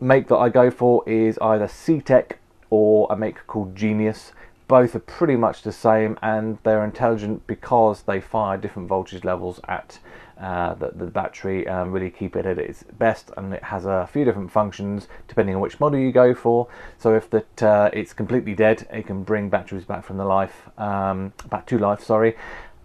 make 0.00 0.28
that 0.28 0.36
I 0.36 0.48
go 0.48 0.70
for 0.70 1.02
is 1.08 1.40
either 1.42 1.66
CTEK 1.66 2.34
or 2.70 3.08
a 3.10 3.16
make 3.16 3.44
called 3.48 3.74
Genius. 3.74 4.30
Both 4.70 4.94
are 4.94 5.00
pretty 5.00 5.34
much 5.34 5.62
the 5.62 5.72
same 5.72 6.16
and 6.22 6.58
they're 6.62 6.84
intelligent 6.84 7.44
because 7.48 8.02
they 8.02 8.20
fire 8.20 8.56
different 8.56 8.86
voltage 8.88 9.24
levels 9.24 9.58
at 9.66 9.98
uh, 10.40 10.74
the, 10.74 10.92
the, 10.94 11.06
battery 11.06 11.66
um, 11.66 11.90
really 11.90 12.08
keep 12.08 12.36
it 12.36 12.46
at 12.46 12.56
its 12.56 12.84
best 12.96 13.32
and 13.36 13.52
it 13.52 13.64
has 13.64 13.84
a 13.84 14.08
few 14.12 14.24
different 14.24 14.52
functions 14.52 15.08
depending 15.26 15.56
on 15.56 15.60
which 15.60 15.80
model 15.80 15.98
you 15.98 16.12
go 16.12 16.36
for. 16.36 16.68
So 16.98 17.16
if 17.16 17.28
that 17.30 17.60
uh, 17.60 17.90
it's 17.92 18.12
completely 18.12 18.54
dead 18.54 18.86
it 18.92 19.08
can 19.08 19.24
bring 19.24 19.48
batteries 19.48 19.86
back 19.86 20.04
from 20.04 20.18
the 20.18 20.24
life 20.24 20.68
um, 20.78 21.32
back 21.48 21.66
to 21.66 21.76
life 21.76 22.04
sorry. 22.04 22.36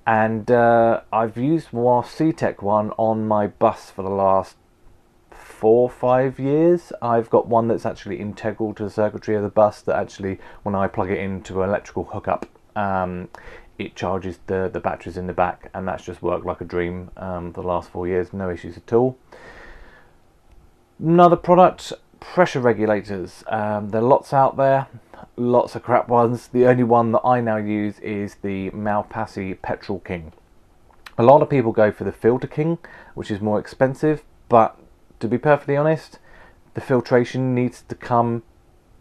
And 0.07 0.49
uh, 0.49 1.01
I've 1.13 1.37
used 1.37 1.71
more 1.71 2.01
CTEK 2.01 2.63
one 2.63 2.93
on 2.97 3.27
my 3.27 3.45
bus 3.45 3.91
for 3.91 4.01
the 4.01 4.09
last 4.09 4.55
four 5.59 5.89
five 5.89 6.39
years 6.39 6.91
I've 7.01 7.29
got 7.29 7.47
one 7.47 7.67
that's 7.67 7.85
actually 7.85 8.19
integral 8.19 8.73
to 8.75 8.83
the 8.83 8.89
circuitry 8.89 9.35
of 9.35 9.43
the 9.43 9.49
bus 9.49 9.81
that 9.81 9.95
actually 9.95 10.39
when 10.63 10.75
I 10.75 10.87
plug 10.87 11.09
it 11.09 11.19
into 11.19 11.61
an 11.61 11.69
electrical 11.69 12.05
hookup 12.05 12.45
um, 12.75 13.29
it 13.77 13.95
charges 13.95 14.39
the, 14.47 14.69
the 14.71 14.79
batteries 14.79 15.17
in 15.17 15.27
the 15.27 15.33
back, 15.33 15.69
and 15.73 15.87
that's 15.87 16.03
just 16.03 16.21
worked 16.21 16.45
like 16.45 16.61
a 16.61 16.65
dream 16.65 17.11
um, 17.17 17.51
the 17.53 17.61
last 17.61 17.89
four 17.89 18.07
years, 18.07 18.31
no 18.31 18.49
issues 18.49 18.77
at 18.77 18.93
all. 18.93 19.17
Another 20.97 21.35
product, 21.35 21.91
pressure 22.19 22.61
regulators. 22.61 23.43
Um, 23.47 23.89
there 23.89 24.01
are 24.01 24.05
lots 24.05 24.31
out 24.31 24.55
there, 24.55 24.87
lots 25.35 25.75
of 25.75 25.83
crap 25.83 26.07
ones. 26.07 26.47
The 26.47 26.65
only 26.65 26.83
one 26.83 27.11
that 27.11 27.21
I 27.25 27.41
now 27.41 27.57
use 27.57 27.99
is 27.99 28.35
the 28.35 28.69
Malpassi 28.71 29.61
Petrol 29.61 29.99
King. 29.99 30.31
A 31.17 31.23
lot 31.23 31.41
of 31.41 31.49
people 31.49 31.71
go 31.71 31.91
for 31.91 32.05
the 32.05 32.11
Filter 32.11 32.47
King, 32.47 32.77
which 33.13 33.29
is 33.29 33.41
more 33.41 33.59
expensive, 33.59 34.23
but 34.47 34.77
to 35.19 35.27
be 35.27 35.37
perfectly 35.37 35.77
honest, 35.77 36.19
the 36.73 36.81
filtration 36.81 37.55
needs 37.55 37.83
to 37.83 37.95
come 37.95 38.43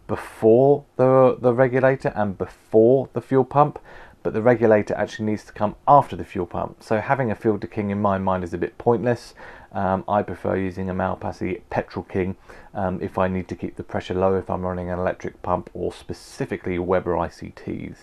before 0.06 0.85
the 0.97 1.37
the 1.40 1.54
regulator 1.54 2.12
and 2.14 2.37
before 2.37 3.09
the 3.14 3.21
fuel 3.23 3.44
pump 3.44 3.78
but 4.25 4.33
the 4.33 4.42
regulator 4.42 4.94
actually 4.94 5.26
needs 5.26 5.44
to 5.44 5.52
come 5.52 5.76
after 5.87 6.16
the 6.16 6.25
fuel 6.25 6.47
pump. 6.47 6.83
So 6.83 6.99
having 6.99 7.30
a 7.30 7.35
filter 7.35 7.66
king 7.66 7.90
in 7.90 8.00
my 8.00 8.16
mind 8.16 8.42
is 8.42 8.54
a 8.54 8.59
bit 8.59 8.78
pointless. 8.78 9.35
Um, 9.71 10.02
I 10.09 10.23
prefer 10.23 10.56
using 10.56 10.88
a 10.88 10.94
Malpassi 10.94 11.61
Petrol 11.68 12.04
King 12.04 12.37
um, 12.73 12.99
if 13.02 13.18
I 13.18 13.28
need 13.28 13.49
to 13.49 13.54
keep 13.54 13.76
the 13.76 13.83
pressure 13.83 14.14
low 14.14 14.35
if 14.35 14.49
I'm 14.49 14.62
running 14.62 14.88
an 14.90 14.99
electric 14.99 15.42
pump 15.42 15.68
or 15.75 15.92
specifically 15.92 16.78
Weber 16.78 17.12
ICTs. 17.12 17.97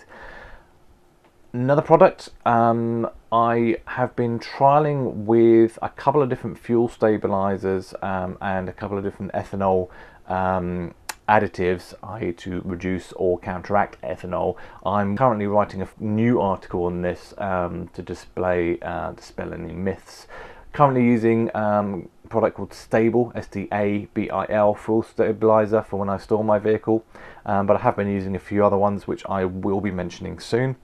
Another 1.53 1.81
product 1.81 2.29
um, 2.45 3.09
I 3.29 3.75
have 3.83 4.15
been 4.15 4.39
trialing 4.39 5.25
with 5.25 5.77
a 5.81 5.89
couple 5.89 6.21
of 6.21 6.29
different 6.29 6.57
fuel 6.57 6.87
stabilizers 6.87 7.93
um, 8.01 8.37
and 8.39 8.69
a 8.69 8.71
couple 8.71 8.97
of 8.97 9.03
different 9.03 9.33
ethanol 9.33 9.89
um, 10.27 10.93
additives, 11.27 11.93
i.e., 12.03 12.31
to 12.31 12.61
reduce 12.63 13.11
or 13.13 13.37
counteract 13.37 14.01
ethanol. 14.01 14.55
I'm 14.85 15.17
currently 15.17 15.45
writing 15.45 15.81
a 15.81 15.89
new 15.99 16.39
article 16.39 16.85
on 16.85 17.01
this 17.01 17.33
um, 17.37 17.89
to 17.95 18.01
display 18.01 18.79
uh, 18.79 19.11
dispel 19.11 19.53
any 19.53 19.73
myths. 19.73 20.27
Currently 20.71 21.03
using 21.03 21.53
um, 21.53 22.07
a 22.23 22.29
product 22.29 22.55
called 22.55 22.69
Stabil, 22.69 23.29
S-T-A-B-I-L, 23.35 24.73
fuel 24.75 25.03
stabilizer 25.03 25.81
for 25.81 25.99
when 25.99 26.07
I 26.07 26.15
store 26.15 26.45
my 26.45 26.59
vehicle. 26.59 27.03
Um, 27.45 27.67
but 27.67 27.75
I 27.75 27.81
have 27.81 27.97
been 27.97 28.07
using 28.07 28.37
a 28.37 28.39
few 28.39 28.65
other 28.65 28.77
ones, 28.77 29.05
which 29.05 29.25
I 29.25 29.43
will 29.43 29.81
be 29.81 29.91
mentioning 29.91 30.39
soon. 30.39 30.77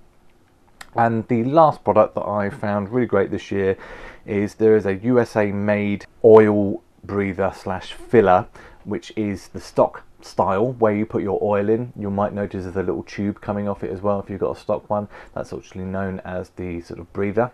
And 0.96 1.27
the 1.27 1.44
last 1.44 1.84
product 1.84 2.15
that 2.15 2.25
I 2.25 2.50
found 2.50 2.89
really 2.89 3.08
great 3.08 3.32
this 3.32 3.51
year 3.51 3.77
is 4.25 4.56
there 4.56 4.75
is 4.75 4.86
a 4.86 4.96
USA 4.96 5.51
made 5.51 6.06
oil 6.24 6.82
breather 7.03 7.51
slash 7.56 7.94
filler, 7.94 8.48
which 8.84 9.12
is 9.15 9.50
the 9.50 9.62
stock 9.62 10.03
style 10.22 10.74
where 10.74 10.96
you 10.96 11.06
put 11.06 11.24
your 11.24 11.39
oil 11.41 11.70
in. 11.70 11.94
You 11.96 12.10
might 12.10 12.34
notice 12.34 12.63
there's 12.63 12.75
a 12.75 12.84
little 12.84 13.03
tube 13.03 13.41
coming 13.41 13.67
off 13.67 13.84
it 13.84 13.91
as 13.91 14.01
well 14.01 14.20
if 14.20 14.29
you've 14.29 14.39
got 14.39 14.58
a 14.58 14.60
stock 14.60 14.89
one. 14.89 15.08
That's 15.34 15.53
actually 15.53 15.86
known 15.86 16.20
as 16.25 16.50
the 16.51 16.82
sort 16.82 17.00
of 17.00 17.12
breather. 17.13 17.51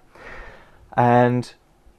And 0.96 1.54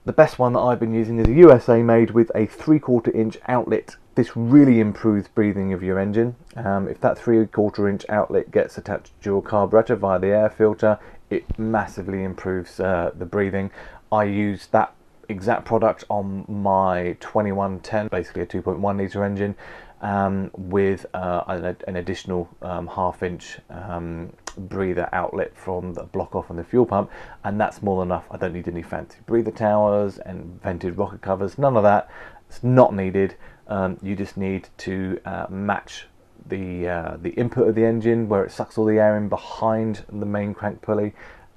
the 0.05 0.13
best 0.13 0.39
one 0.39 0.53
that 0.53 0.61
I've 0.61 0.81
been 0.81 0.95
using 0.95 1.19
is 1.19 1.29
a 1.29 1.33
USA 1.33 1.83
made 1.83 2.11
with 2.11 2.31
a 2.35 2.47
three 2.47 2.79
quarter 2.79 3.11
inch 3.11 3.39
outlet. 3.49 3.97
This 4.15 4.37
really 4.37 4.79
improves 4.79 5.29
breathing 5.29 5.73
of 5.73 5.83
your 5.83 5.99
engine. 5.99 6.37
Um, 6.57 6.89
if 6.89 7.01
that 7.01 7.19
three 7.19 7.47
quarter 7.47 7.89
inch 7.89 8.05
outlet 8.09 8.51
gets 8.51 8.79
attached 8.79 9.21
to 9.23 9.31
your 9.31 9.43
carburetor 9.43 9.97
via 9.97 10.19
the 10.19 10.29
air 10.29 10.51
filter, 10.51 10.99
it 11.35 11.59
massively 11.59 12.23
improves 12.23 12.81
uh, 12.81 13.11
the 13.15 13.27
breathing. 13.27 13.71
I 14.13 14.25
use 14.25 14.69
that 14.69 14.95
exact 15.29 15.65
product 15.65 16.05
on 16.09 16.45
my 16.49 17.17
2110, 17.21 18.09
basically 18.09 18.43
a 18.43 18.47
2.1 18.47 18.99
litre 18.99 19.25
engine, 19.25 19.57
um, 20.01 20.51
with 20.57 21.07
uh, 21.15 21.43
an, 21.87 21.97
additional 21.97 22.49
um, 22.63 22.87
half 22.87 23.23
inch 23.23 23.59
um, 23.71 24.33
breather 24.57 25.09
outlet 25.13 25.57
from 25.57 25.95
the 25.95 26.05
block 26.05 26.35
off 26.35 26.51
on 26.51 26.57
the 26.57 26.65
fuel 26.65 26.87
pump, 26.87 27.11
and 27.43 27.61
that's 27.61 27.83
more 27.83 28.01
than 28.01 28.09
enough. 28.09 28.27
I 28.31 28.37
don't 28.37 28.53
need 28.53 28.69
any 28.69 28.83
fancy 28.83 29.19
breather 29.27 29.51
towers 29.51 30.19
and 30.19 30.61
vented 30.63 30.99
rocker 30.99 31.19
covers, 31.19 31.59
none 31.59 31.77
of 31.77 31.83
that. 31.83 32.09
It's 32.49 32.63
not 32.63 32.95
needed. 32.95 33.37
Um, 33.67 33.97
you 34.03 34.15
just 34.15 34.37
need 34.37 34.69
to 34.79 35.19
uh, 35.25 35.47
match 35.49 36.07
the 36.47 36.89
uh, 36.89 37.17
the 37.21 37.31
input 37.31 37.69
of 37.69 37.75
the 37.75 37.85
engine 37.85 38.29
where 38.29 38.45
it 38.45 38.53
sucks 38.53 38.79
all 38.79 38.85
the 38.85 38.99
air 38.99 39.17
in 39.17 39.29
behind 39.29 40.05
the 40.09 40.27
main 40.27 40.55
crank 40.55 40.83
pulley. 40.83 41.15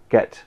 Get 0.10 0.44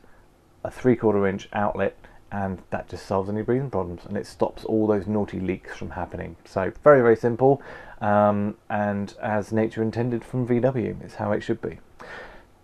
a 0.65 0.71
three 0.71 0.97
quarter 0.97 1.27
inch 1.27 1.49
outlet 1.53 1.97
and 2.33 2.63
that 2.71 2.89
just 2.89 3.07
solves 3.07 3.29
any 3.29 3.43
breathing 3.43 3.71
problems 3.71 4.03
and 4.07 4.17
it 4.17 4.27
stops 4.27 4.65
all 4.65 4.87
those 4.87 5.07
naughty 5.07 5.41
leaks 5.41 5.77
from 5.77 5.91
happening. 5.91 6.37
So 6.45 6.73
very 6.83 7.01
very 7.01 7.17
simple 7.17 7.63
um, 8.01 8.57
and 8.69 9.15
as 9.23 9.53
nature 9.53 9.83
intended 9.83 10.25
from 10.25 10.47
VW 10.47 11.05
is 11.05 11.17
how 11.17 11.33
it 11.33 11.43
should 11.43 11.61
be. 11.61 11.79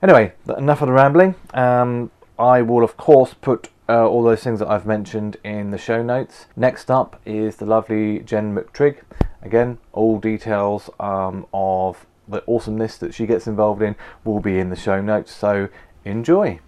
Anyway, 0.02 0.33
enough 0.56 0.83
of 0.83 0.88
the 0.88 0.92
rambling. 0.92 1.35
Um, 1.54 2.11
I 2.38 2.62
will 2.62 2.85
of 2.85 2.97
course 2.97 3.35
put 3.35 3.71
uh, 3.88 4.06
all 4.06 4.23
those 4.23 4.42
things 4.42 4.59
that 4.59 4.68
I've 4.68 4.87
mentioned 4.87 5.37
in 5.45 5.71
the 5.71 5.78
show 5.78 6.02
notes. 6.02 6.47
Next 6.56 6.90
up 6.90 7.21
is 7.25 7.56
the 7.56 7.66
lovely 7.66 8.21
Jen 8.21 8.54
McTrigg. 8.54 8.99
Again, 9.47 9.79
all 9.93 10.19
details 10.19 10.91
um, 10.99 11.47
of 11.55 12.05
the 12.26 12.43
awesomeness 12.49 12.99
that 12.99 13.15
she 13.15 13.26
gets 13.26 13.47
involved 13.47 13.81
in 13.81 13.95
will 14.25 14.41
be 14.41 14.59
in 14.59 14.71
the 14.71 14.75
show 14.76 15.00
notes. 15.00 15.33
So 15.33 15.69
enjoy. 16.05 16.59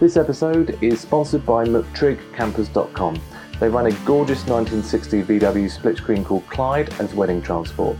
This 0.00 0.16
episode 0.16 0.82
is 0.82 1.00
sponsored 1.00 1.44
by 1.44 1.66
McTriggCampers.com. 1.66 3.20
They 3.60 3.68
run 3.68 3.88
a 3.88 3.92
gorgeous 4.06 4.46
1960 4.46 5.22
VW 5.24 5.70
split 5.70 5.98
screen 5.98 6.24
called 6.24 6.46
Clyde 6.46 6.98
as 7.00 7.12
wedding 7.12 7.42
transport. 7.42 7.98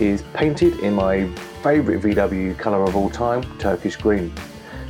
It 0.00 0.08
is 0.08 0.24
painted 0.34 0.80
in 0.80 0.94
my 0.94 1.28
favourite 1.62 2.02
VW 2.02 2.58
colour 2.58 2.82
of 2.82 2.96
all 2.96 3.08
time, 3.08 3.44
Turkish 3.58 3.94
green. 3.94 4.34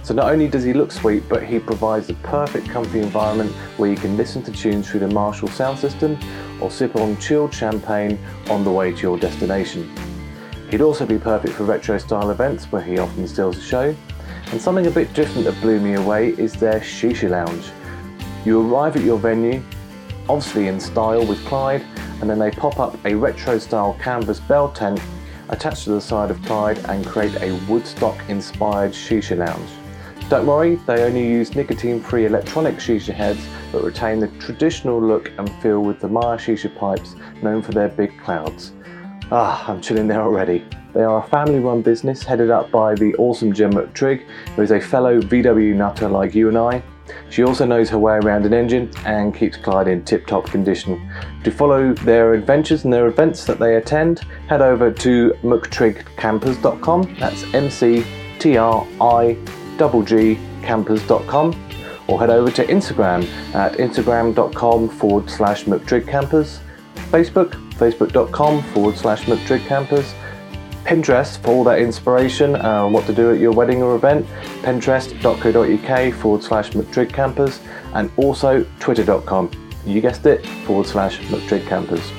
So 0.03 0.15
not 0.15 0.33
only 0.33 0.49
does 0.49 0.65
he 0.65 0.73
look 0.73 0.91
sweet, 0.91 1.29
but 1.29 1.45
he 1.45 1.59
provides 1.59 2.09
a 2.09 2.15
perfect 2.15 2.69
comfy 2.69 3.01
environment 3.01 3.53
where 3.77 3.91
you 3.91 3.97
can 3.97 4.17
listen 4.17 4.43
to 4.45 4.53
tunes 4.53 4.91
through 4.91 5.01
the 5.01 5.09
Marshall 5.09 5.49
sound 5.49 5.79
system 5.79 6.19
or 6.61 6.71
sip 6.71 6.97
on 6.97 7.17
chilled 7.19 7.53
champagne 7.53 8.19
on 8.49 8.65
the 8.65 8.71
way 8.71 8.93
to 8.93 9.03
your 9.03 9.19
destination. 9.19 9.91
He'd 10.71 10.81
also 10.81 11.05
be 11.05 11.19
perfect 11.19 11.55
for 11.55 11.65
retro 11.65 11.99
style 11.99 12.31
events 12.31 12.67
where 12.73 12.83
he 12.83 12.99
often 12.99 13.27
steals 13.27 13.59
a 13.59 13.63
show 13.63 13.97
and 14.53 14.61
something 14.61 14.87
a 14.87 14.91
bit 14.91 15.13
different 15.15 15.45
that 15.45 15.61
blew 15.61 15.81
me 15.81 15.95
away 15.95 16.31
is 16.31 16.55
their 16.55 16.81
Shisha 16.81 17.31
Lounge. 17.31 17.67
You 18.45 18.61
arrive 18.61 18.97
at 18.97 19.03
your 19.03 19.19
venue, 19.19 19.63
obviously 20.29 20.69
in 20.69 20.81
style 20.81 21.25
with 21.27 21.45
Clyde, 21.45 21.85
and 22.21 22.29
then 22.29 22.39
they 22.39 22.51
pop 22.51 22.79
up 22.79 22.97
a 23.05 23.15
retro 23.15 23.59
style 23.59 23.97
canvas 24.01 24.41
bell 24.41 24.71
tent 24.71 25.01
attached 25.51 25.85
to 25.85 25.91
the 25.91 26.01
side 26.01 26.31
of 26.31 26.43
Clyde 26.43 26.79
and 26.89 27.07
create 27.07 27.35
a 27.43 27.53
Woodstock 27.69 28.17
inspired 28.29 28.93
Shisha 28.93 29.37
Lounge. 29.37 29.80
Don't 30.31 30.47
worry, 30.47 30.77
they 30.87 31.03
only 31.03 31.27
use 31.27 31.57
nicotine 31.57 32.01
free 32.01 32.25
electronic 32.25 32.77
shisha 32.77 33.13
heads 33.13 33.45
but 33.73 33.83
retain 33.83 34.21
the 34.21 34.29
traditional 34.39 35.03
look 35.03 35.33
and 35.39 35.53
feel 35.55 35.81
with 35.81 35.99
the 35.99 36.07
Maya 36.07 36.39
shisha 36.39 36.73
pipes 36.79 37.17
known 37.43 37.61
for 37.63 37.73
their 37.73 37.89
big 37.89 38.17
clouds. 38.21 38.73
Ah, 39.33 39.69
I'm 39.69 39.81
chilling 39.81 40.07
there 40.07 40.23
already. 40.23 40.65
They 40.95 41.03
are 41.03 41.19
a 41.19 41.29
family 41.31 41.59
run 41.59 41.83
business 41.83 42.23
headed 42.23 42.49
up 42.49 42.71
by 42.71 42.95
the 42.95 43.13
awesome 43.17 43.53
Jen 43.53 43.73
McTrigg, 43.73 44.25
who 44.55 44.63
is 44.63 44.71
a 44.71 44.81
fellow 44.81 45.21
VW 45.21 45.75
nutter 45.75 46.09
like 46.09 46.33
you 46.33 46.47
and 46.47 46.57
I. 46.57 46.81
She 47.29 47.43
also 47.43 47.67
knows 47.67 47.91
her 47.91 47.99
way 47.99 48.15
around 48.15 48.47
an 48.47 48.55
engine 48.55 48.89
and 49.05 49.35
keeps 49.35 49.57
Clyde 49.57 49.89
in 49.89 50.05
tip 50.05 50.29
top 50.29 50.47
condition. 50.47 51.11
To 51.43 51.51
follow 51.51 51.93
their 51.93 52.35
adventures 52.35 52.85
and 52.85 52.93
their 52.93 53.09
events 53.09 53.45
that 53.47 53.59
they 53.59 53.79
attend, 53.79 54.21
head 54.47 54.63
over 54.63 54.93
to 54.93 55.31
mctriggcampers.com. 55.43 57.17
That's 57.19 57.53
M 57.53 57.69
C 57.69 58.05
T 58.39 58.57
R 58.57 58.87
I 59.01 59.37
G 60.05 60.39
or 62.07 62.19
head 62.19 62.31
over 62.31 62.51
to 62.51 62.67
Instagram 62.67 63.25
at 63.55 63.75
instagram.com 63.75 64.89
forward 64.89 65.31
slash 65.31 65.65
mctriggcampers, 65.65 66.59
Facebook, 67.11 67.53
facebook.com 67.75 68.63
forward 68.73 68.97
slash 68.97 69.25
mctriggcampers, 69.25 70.15
Pinterest 70.85 71.39
for 71.43 71.51
all 71.51 71.65
that 71.65 71.79
inspiration 71.79 72.57
on 72.57 72.65
uh, 72.65 72.89
what 72.89 73.07
to 73.07 73.15
do 73.15 73.33
at 73.33 73.39
your 73.39 73.53
wedding 73.53 73.83
or 73.83 73.95
event, 73.95 74.27
pinterest.co.uk 74.63 76.15
forward 76.15 76.43
slash 76.43 76.71
McTriggCampers, 76.71 77.61
and 77.95 78.11
also 78.17 78.67
twitter.com 78.81 79.51
you 79.87 80.01
guessed 80.01 80.27
it, 80.27 80.45
forward 80.67 80.87
slash 80.87 81.19
McTrigg 81.21 81.67
Campers. 81.67 82.13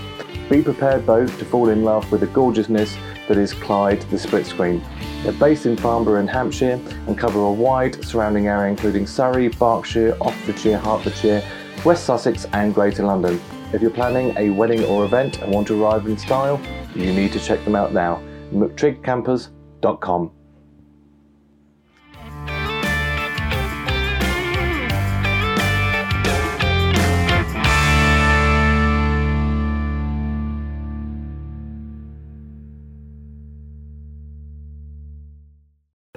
Be 0.49 0.61
prepared 0.61 1.05
though 1.05 1.25
to 1.25 1.45
fall 1.45 1.69
in 1.69 1.83
love 1.83 2.11
with 2.11 2.21
the 2.21 2.27
gorgeousness 2.27 2.95
that 3.27 3.37
is 3.37 3.53
Clyde 3.53 4.01
the 4.09 4.17
split 4.17 4.45
screen. 4.45 4.83
They're 5.23 5.31
based 5.33 5.65
in 5.65 5.77
Farnborough 5.77 6.19
in 6.19 6.27
Hampshire 6.27 6.79
and 7.07 7.17
cover 7.17 7.39
a 7.39 7.51
wide 7.51 8.03
surrounding 8.03 8.47
area 8.47 8.69
including 8.69 9.07
Surrey, 9.07 9.47
Berkshire, 9.47 10.17
Oxfordshire, 10.21 10.77
Hertfordshire, 10.77 11.43
West 11.85 12.05
Sussex 12.05 12.45
and 12.53 12.73
Greater 12.73 13.03
London. 13.03 13.39
If 13.73 13.81
you're 13.81 13.91
planning 13.91 14.35
a 14.37 14.49
wedding 14.49 14.83
or 14.83 15.05
event 15.05 15.41
and 15.41 15.53
want 15.53 15.67
to 15.67 15.81
arrive 15.81 16.05
in 16.05 16.17
style, 16.17 16.59
you 16.95 17.13
need 17.13 17.31
to 17.33 17.39
check 17.39 17.63
them 17.63 17.75
out 17.75 17.93
now. 17.93 18.21
McTriggCampers.com. 18.53 20.40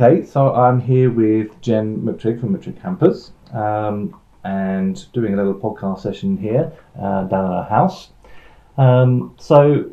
Okay, 0.00 0.26
so 0.26 0.52
I'm 0.52 0.80
here 0.80 1.08
with 1.08 1.60
Jen 1.60 1.98
McTrigg 1.98 2.40
from 2.40 2.52
McTrigg 2.52 2.82
Campers 2.82 3.30
um, 3.52 4.20
and 4.42 5.00
doing 5.12 5.34
a 5.34 5.36
little 5.36 5.54
podcast 5.54 6.00
session 6.00 6.36
here 6.36 6.72
uh, 7.00 7.22
down 7.28 7.44
at 7.44 7.52
our 7.52 7.64
house. 7.64 8.08
Um, 8.76 9.36
so, 9.38 9.88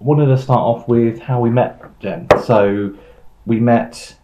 wanted 0.00 0.26
to 0.26 0.36
start 0.36 0.58
off 0.58 0.88
with 0.88 1.20
how 1.20 1.38
we 1.38 1.48
met, 1.48 1.80
Jen. 2.00 2.26
So, 2.42 2.92
we 3.46 3.60
met 3.60 4.16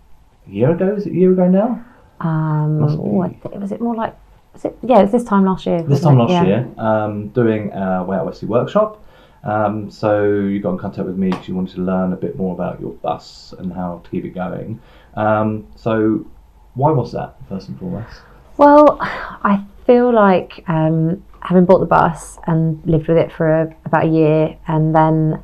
a 0.44 0.50
year 0.50 0.72
ago. 0.72 0.96
Is 0.96 1.06
it 1.06 1.12
a 1.12 1.14
year 1.14 1.30
ago 1.30 1.46
now? 1.46 1.84
Um, 2.18 2.80
Must 2.80 2.96
be. 2.96 3.02
what, 3.02 3.60
was 3.60 3.70
it 3.70 3.80
more 3.80 3.94
like? 3.94 4.18
Was 4.54 4.64
it, 4.64 4.76
yeah, 4.82 4.98
it 4.98 5.02
was 5.02 5.12
this 5.12 5.22
time 5.22 5.44
last 5.44 5.66
year. 5.66 5.84
This 5.84 6.00
time 6.00 6.18
it? 6.18 6.24
last 6.24 6.30
Yeah. 6.32 6.44
year, 6.46 6.68
um, 6.78 7.28
doing 7.28 7.72
a 7.72 8.02
Way 8.02 8.16
Out 8.16 8.26
Westy 8.26 8.46
workshop. 8.46 9.04
Um, 9.46 9.90
so 9.90 10.24
you 10.24 10.60
got 10.60 10.72
in 10.72 10.78
contact 10.78 11.06
with 11.06 11.16
me 11.16 11.30
because 11.30 11.46
you 11.46 11.54
wanted 11.54 11.76
to 11.76 11.82
learn 11.82 12.12
a 12.12 12.16
bit 12.16 12.36
more 12.36 12.52
about 12.52 12.80
your 12.80 12.92
bus 12.94 13.54
and 13.58 13.72
how 13.72 14.00
to 14.02 14.10
keep 14.10 14.24
it 14.24 14.34
going. 14.34 14.80
Um, 15.14 15.68
so 15.76 16.26
why 16.74 16.90
was 16.90 17.12
that 17.12 17.36
first 17.48 17.68
and 17.68 17.78
foremost? 17.78 18.20
Well, 18.56 18.98
I 19.00 19.64
feel 19.86 20.12
like 20.12 20.64
um, 20.68 21.24
having 21.42 21.64
bought 21.64 21.78
the 21.78 21.86
bus 21.86 22.38
and 22.48 22.84
lived 22.84 23.06
with 23.06 23.18
it 23.18 23.30
for 23.30 23.48
a, 23.48 23.76
about 23.84 24.06
a 24.06 24.08
year, 24.08 24.58
and 24.66 24.94
then 24.94 25.42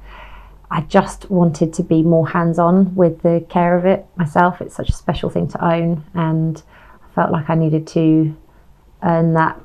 I 0.68 0.80
just 0.80 1.30
wanted 1.30 1.73
to 1.75 1.85
be 1.85 2.02
more 2.02 2.28
hands-on 2.28 2.97
with 2.97 3.23
the 3.23 3.47
care 3.49 3.78
of 3.78 3.85
it 3.85 4.04
myself. 4.16 4.61
It's 4.61 4.75
such 4.75 4.88
a 4.88 4.92
special 4.92 5.30
thing 5.30 5.47
to 5.49 5.64
own, 5.64 6.04
and 6.14 6.61
I 7.04 7.14
felt 7.14 7.30
like 7.30 7.49
I 7.49 7.54
needed 7.54 7.87
to 7.88 8.37
earn 9.04 9.35
that 9.35 9.61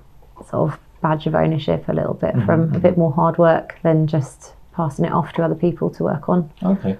sort 0.47 0.73
of 0.73 0.79
badge 1.07 1.25
of 1.27 1.35
ownership 1.35 1.87
a 1.87 1.93
little 1.93 2.13
bit 2.13 2.33
from 2.45 2.73
a 2.75 2.79
bit 2.79 2.97
more 2.97 3.11
hard 3.13 3.37
work 3.37 3.75
than 3.83 4.07
just 4.07 4.53
passing 4.73 5.05
it 5.05 5.11
off 5.11 5.31
to 5.33 5.43
other 5.43 5.55
people 5.55 5.89
to 5.89 6.03
work 6.03 6.27
on. 6.29 6.49
Okay. 6.63 6.97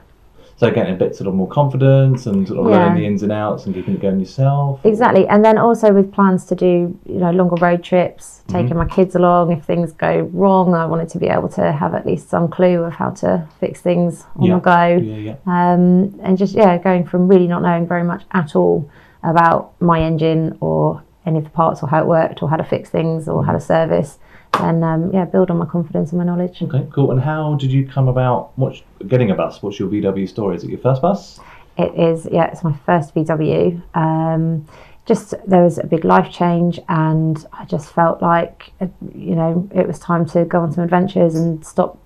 So 0.56 0.72
getting 0.72 0.96
a 0.96 0.98
bit 0.98 1.16
sort 1.16 1.28
of 1.28 1.36
more 1.36 1.48
confidence 1.48 2.26
and 2.26 2.48
sort 2.48 2.60
of 2.62 2.66
Yeah. 2.72 2.78
learning 2.78 2.98
the 3.02 3.06
ins 3.06 3.22
and 3.22 3.32
outs 3.32 3.66
and 3.68 3.76
keeping 3.76 3.94
it 3.96 4.02
going 4.02 4.20
yourself. 4.20 4.84
Exactly, 4.84 5.28
and 5.28 5.46
then 5.46 5.58
also 5.60 5.94
with 5.94 6.12
plans 6.12 6.46
to 6.46 6.56
do 6.56 6.98
you 7.06 7.20
know 7.24 7.30
longer 7.32 7.58
road 7.68 7.84
trips, 7.84 8.42
taking 8.48 8.70
Mm-hmm. 8.70 8.78
my 8.80 8.86
kids 8.98 9.14
along. 9.16 9.52
If 9.52 9.62
things 9.66 9.92
go 9.92 10.28
wrong, 10.34 10.74
I 10.74 10.86
wanted 10.88 11.10
to 11.10 11.20
be 11.20 11.28
able 11.28 11.50
to 11.50 11.72
have 11.82 11.94
at 11.94 12.06
least 12.08 12.30
some 12.30 12.48
clue 12.48 12.80
of 12.88 12.94
how 12.94 13.10
to 13.24 13.30
fix 13.60 13.82
things 13.82 14.26
on 14.38 14.46
Yeah. 14.48 14.56
the 14.56 14.62
go. 14.62 14.86
Yeah, 15.12 15.18
yeah. 15.30 15.36
Um, 15.46 15.84
and 16.24 16.38
just 16.44 16.56
yeah, 16.56 16.78
going 16.80 17.04
from 17.06 17.28
really 17.28 17.48
not 17.48 17.62
knowing 17.62 17.86
very 17.86 18.04
much 18.12 18.24
at 18.32 18.56
all 18.56 18.90
about 19.24 19.74
my 19.80 20.00
engine 20.02 20.58
or 20.60 21.04
any 21.28 21.38
of 21.38 21.44
the 21.44 21.50
parts 21.52 21.84
or 21.84 21.90
how 21.90 22.02
it 22.02 22.08
worked 22.08 22.42
or 22.42 22.50
how 22.50 22.56
to 22.56 22.64
fix 22.64 22.90
things 22.90 23.28
or 23.28 23.44
how 23.46 23.52
Mm-hmm. 23.52 23.60
to 23.60 23.66
service, 23.66 24.18
and 24.54 24.84
um, 24.84 25.12
yeah, 25.14 25.26
build 25.26 25.52
on 25.52 25.58
my 25.58 25.66
confidence 25.66 26.12
and 26.12 26.20
my 26.20 26.26
knowledge. 26.26 26.62
Okay, 26.62 26.88
cool. 26.94 27.12
And 27.12 27.22
how 27.22 27.56
did 27.56 27.72
you 27.72 27.88
come 27.88 28.08
about 28.08 28.52
what's, 28.56 28.82
getting 29.08 29.30
a 29.32 29.36
bus? 29.36 29.62
What's 29.62 29.78
your 29.80 29.90
VW 29.90 30.28
story? 30.28 30.56
Is 30.56 30.64
it 30.64 30.70
your 30.70 30.80
first 30.80 31.02
bus? 31.02 31.40
It 31.78 31.94
is, 31.94 32.28
yeah, 32.32 32.46
it's 32.46 32.64
my 32.64 32.74
first 32.86 33.14
VW. 33.14 33.82
Um, 33.96 34.66
just 35.06 35.34
there 35.46 35.64
was 35.64 35.78
a 35.78 35.86
big 35.86 36.04
life 36.04 36.32
change, 36.32 36.80
and 36.90 37.46
I 37.54 37.66
just 37.66 37.92
felt 37.94 38.22
like, 38.22 38.72
uh, 38.82 38.88
you 39.14 39.36
know, 39.36 39.70
it 39.74 39.86
was 39.88 40.00
time 40.00 40.26
to 40.28 40.46
go 40.46 40.60
on 40.62 40.72
some 40.72 40.84
adventures 40.84 41.36
and 41.36 41.66
stop 41.66 41.98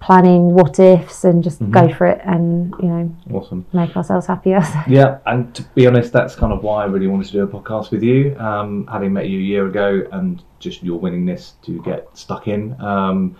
planning 0.00 0.54
what 0.54 0.78
ifs 0.78 1.24
and 1.24 1.44
just 1.44 1.60
go 1.70 1.92
for 1.92 2.06
it 2.06 2.20
and, 2.24 2.74
you 2.80 2.88
know, 2.88 3.14
Awesome. 3.32 3.66
make 3.72 3.94
ourselves 3.96 4.26
happier. 4.26 4.62
Yeah, 4.88 5.18
and 5.26 5.54
to 5.54 5.62
be 5.74 5.86
honest, 5.86 6.12
that's 6.12 6.34
kind 6.34 6.52
of 6.52 6.62
why 6.62 6.82
I 6.82 6.86
really 6.86 7.06
wanted 7.06 7.26
to 7.26 7.32
do 7.32 7.42
a 7.42 7.46
podcast 7.46 7.90
with 7.90 8.02
you. 8.02 8.34
Um, 8.38 8.86
having 8.86 9.12
met 9.12 9.28
you 9.28 9.38
a 9.38 9.42
year 9.42 9.66
ago, 9.66 10.02
and 10.12 10.42
just 10.58 10.82
your 10.82 10.98
willingness 10.98 11.54
to 11.62 11.80
get 11.82 12.08
stuck 12.16 12.48
in, 12.48 12.80
um, 12.80 13.36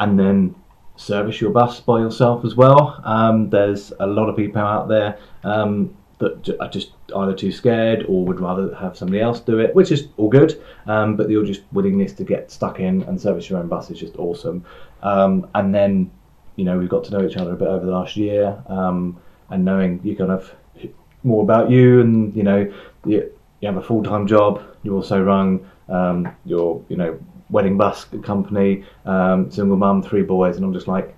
and 0.00 0.18
then 0.18 0.54
service 0.94 1.40
your 1.40 1.50
bus 1.50 1.80
by 1.80 1.98
yourself 1.98 2.44
as 2.44 2.54
well. 2.54 3.00
Um, 3.04 3.50
there's 3.50 3.92
a 4.00 4.06
lot 4.06 4.28
of 4.28 4.36
people 4.36 4.62
out 4.62 4.88
there 4.88 5.18
um, 5.44 5.94
that 6.18 6.56
are 6.60 6.68
just 6.70 6.92
either 7.14 7.34
too 7.34 7.52
scared 7.52 8.06
or 8.08 8.24
would 8.24 8.40
rather 8.40 8.74
have 8.76 8.96
somebody 8.96 9.20
else 9.20 9.40
do 9.40 9.58
it, 9.58 9.74
which 9.74 9.92
is 9.92 10.08
all 10.16 10.30
good. 10.30 10.62
Um, 10.86 11.14
but 11.16 11.28
your 11.28 11.44
just 11.44 11.62
willingness 11.72 12.12
to 12.14 12.24
get 12.24 12.50
stuck 12.50 12.80
in 12.80 13.02
and 13.02 13.20
service 13.20 13.50
your 13.50 13.58
own 13.58 13.68
bus 13.68 13.90
is 13.90 13.98
just 13.98 14.16
awesome. 14.16 14.64
Um, 15.02 15.48
and 15.54 15.74
then, 15.74 16.10
you 16.56 16.64
know, 16.64 16.78
we've 16.78 16.88
got 16.88 17.04
to 17.04 17.12
know 17.12 17.26
each 17.26 17.36
other 17.36 17.52
a 17.52 17.56
bit 17.56 17.68
over 17.68 17.84
the 17.84 17.92
last 17.92 18.16
year, 18.16 18.62
um, 18.68 19.20
and 19.50 19.64
knowing 19.64 20.00
you 20.02 20.16
kind 20.16 20.32
of 20.32 20.52
more 21.22 21.42
about 21.42 21.70
you, 21.70 22.00
and 22.00 22.34
you 22.36 22.42
know, 22.42 22.72
you, 23.04 23.32
you 23.60 23.68
have 23.68 23.76
a 23.76 23.82
full 23.82 24.02
time 24.02 24.26
job. 24.26 24.62
You 24.82 24.94
also 24.94 25.22
run 25.22 25.68
um, 25.88 26.28
your, 26.44 26.82
you 26.88 26.96
know, 26.96 27.18
wedding 27.50 27.76
bus 27.76 28.04
company, 28.22 28.84
um, 29.04 29.50
single 29.50 29.76
mum, 29.76 30.02
three 30.02 30.22
boys, 30.22 30.56
and 30.56 30.64
I'm 30.64 30.72
just 30.72 30.88
like, 30.88 31.14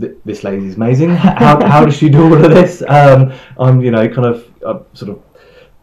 th- 0.00 0.16
this 0.24 0.44
lady's 0.44 0.76
amazing. 0.76 1.10
How, 1.10 1.64
how 1.66 1.84
does 1.84 1.96
she 1.96 2.08
do 2.08 2.24
all 2.24 2.44
of 2.44 2.50
this? 2.50 2.82
Um, 2.88 3.32
I'm, 3.58 3.80
you 3.80 3.90
know, 3.90 4.08
kind 4.08 4.26
of 4.26 4.52
uh, 4.64 4.80
sort 4.94 5.12
of 5.12 5.22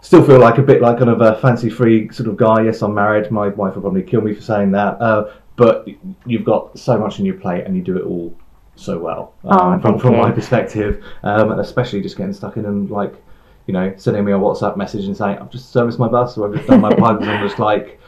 still 0.01 0.23
feel 0.23 0.39
like 0.39 0.57
a 0.57 0.61
bit 0.61 0.81
like 0.81 0.97
kind 0.97 1.09
of 1.09 1.21
a 1.21 1.39
fancy 1.39 1.69
free 1.69 2.11
sort 2.11 2.29
of 2.29 2.37
guy. 2.37 2.63
Yes, 2.63 2.81
I'm 2.81 2.93
married. 2.93 3.31
My 3.31 3.47
wife 3.47 3.75
will 3.75 3.81
probably 3.81 4.03
kill 4.03 4.21
me 4.21 4.33
for 4.33 4.41
saying 4.41 4.71
that. 4.71 5.01
Uh, 5.01 5.33
but 5.55 5.87
you've 6.25 6.43
got 6.45 6.77
so 6.77 6.97
much 6.97 7.19
on 7.19 7.25
your 7.25 7.35
plate 7.35 7.65
and 7.65 7.75
you 7.75 7.81
do 7.83 7.97
it 7.97 8.03
all 8.03 8.33
so 8.75 8.97
well 8.97 9.33
Oh, 9.43 9.49
um, 9.73 9.81
from, 9.81 9.99
from 9.99 10.17
my 10.17 10.31
perspective. 10.31 11.03
Um, 11.23 11.51
and 11.51 11.61
especially 11.61 12.01
just 12.01 12.17
getting 12.17 12.33
stuck 12.33 12.57
in 12.57 12.65
and 12.65 12.89
like, 12.89 13.13
you 13.67 13.73
know, 13.73 13.93
sending 13.97 14.25
me 14.25 14.31
a 14.31 14.37
WhatsApp 14.37 14.77
message 14.77 15.05
and 15.05 15.15
saying, 15.15 15.37
I've 15.37 15.51
just 15.51 15.71
serviced 15.71 15.99
my 15.99 16.07
bus 16.07 16.37
or 16.37 16.47
I've 16.49 16.55
just 16.55 16.67
done 16.67 16.81
my 16.81 16.89
pipes. 16.95 17.23
I'm 17.25 17.47
just 17.47 17.59
like, 17.59 17.99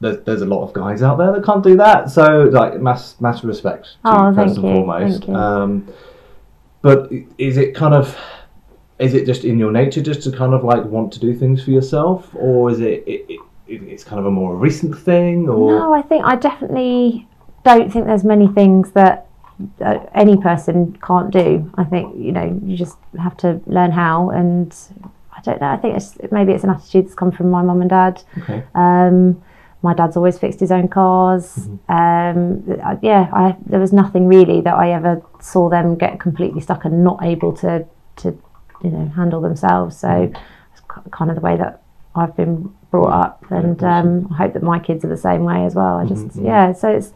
there's, 0.00 0.22
there's 0.24 0.42
a 0.42 0.46
lot 0.46 0.62
of 0.62 0.72
guys 0.72 1.02
out 1.02 1.18
there 1.18 1.32
that 1.32 1.44
can't 1.44 1.62
do 1.64 1.76
that. 1.78 2.10
So, 2.10 2.44
like, 2.52 2.80
mass, 2.80 3.20
mass 3.20 3.42
respect 3.42 3.84
to 4.04 4.10
Oh, 4.16 4.28
you, 4.28 4.34
first 4.34 4.56
and 4.56 4.64
you, 4.64 4.74
foremost. 4.74 5.28
Um, 5.28 5.92
but 6.82 7.10
is 7.38 7.56
it 7.56 7.74
kind 7.74 7.94
of 7.94 8.16
is 8.98 9.12
it 9.12 9.26
just 9.26 9.44
in 9.44 9.58
your 9.58 9.72
nature 9.72 10.00
just 10.00 10.22
to 10.22 10.30
kind 10.32 10.54
of 10.54 10.64
like 10.64 10.82
want 10.84 11.12
to 11.12 11.18
do 11.20 11.34
things 11.34 11.62
for 11.62 11.70
yourself 11.70 12.30
or 12.34 12.70
is 12.70 12.80
it, 12.80 13.02
it, 13.06 13.26
it 13.28 13.40
it's 13.68 14.04
kind 14.04 14.18
of 14.20 14.26
a 14.26 14.30
more 14.30 14.56
recent 14.56 14.96
thing 14.96 15.48
or 15.48 15.70
No, 15.70 15.92
I 15.94 16.02
think 16.02 16.24
I 16.24 16.36
definitely 16.36 17.26
don't 17.64 17.92
think 17.92 18.06
there's 18.06 18.24
many 18.24 18.48
things 18.48 18.92
that 18.92 19.26
uh, 19.80 19.98
any 20.14 20.36
person 20.36 20.96
can't 21.02 21.30
do. 21.30 21.70
I 21.76 21.84
think 21.84 22.14
you 22.16 22.32
know 22.32 22.60
you 22.64 22.76
just 22.76 22.96
have 23.18 23.36
to 23.38 23.60
learn 23.66 23.90
how, 23.90 24.30
and 24.30 24.74
I 25.36 25.40
don't 25.42 25.60
know. 25.60 25.68
I 25.68 25.76
think 25.76 25.96
it's 25.96 26.16
maybe 26.30 26.52
it's 26.52 26.64
an 26.64 26.70
attitude 26.70 27.06
that's 27.06 27.14
come 27.14 27.32
from 27.32 27.50
my 27.50 27.62
mum 27.62 27.80
and 27.80 27.90
dad. 27.90 28.22
okay 28.38 28.62
Um, 28.74 29.42
my 29.82 29.94
dad's 29.94 30.16
always 30.16 30.38
fixed 30.38 30.58
his 30.60 30.72
own 30.72 30.88
cars. 30.88 31.68
Mm-hmm. 31.90 31.92
Um, 32.72 32.80
I- 32.84 32.98
yeah, 33.02 33.28
I, 33.32 33.56
there 33.66 33.80
was 33.80 33.92
nothing 33.92 34.26
really 34.26 34.60
that 34.62 34.74
I 34.74 34.90
ever 34.92 35.22
saw 35.40 35.68
them 35.68 35.96
get 35.96 36.18
completely 36.20 36.60
stuck 36.60 36.84
and 36.84 37.02
not 37.04 37.22
able 37.22 37.52
to 37.58 37.86
to 38.16 38.28
you 38.84 38.90
know 38.90 39.06
handle 39.16 39.40
themselves. 39.40 39.96
So 39.96 40.08
Mm-hmm. 40.08 40.36
it's 40.72 40.82
kind 41.10 41.30
of 41.30 41.36
the 41.36 41.42
way 41.42 41.56
that 41.56 41.82
I've 42.14 42.34
been 42.36 42.74
brought 42.96 43.14
up, 43.24 43.44
and 43.50 43.82
um, 43.84 44.28
I 44.32 44.36
hope 44.42 44.52
that 44.54 44.62
my 44.62 44.78
kids 44.78 45.04
are 45.04 45.08
the 45.16 45.16
same 45.30 45.42
way 45.44 45.64
as 45.68 45.74
well. 45.74 45.96
I 45.98 46.04
just 46.06 46.26
Mm-hmm, 46.28 46.46
yeah, 46.46 46.72
so 46.72 46.88
it's 46.98 47.12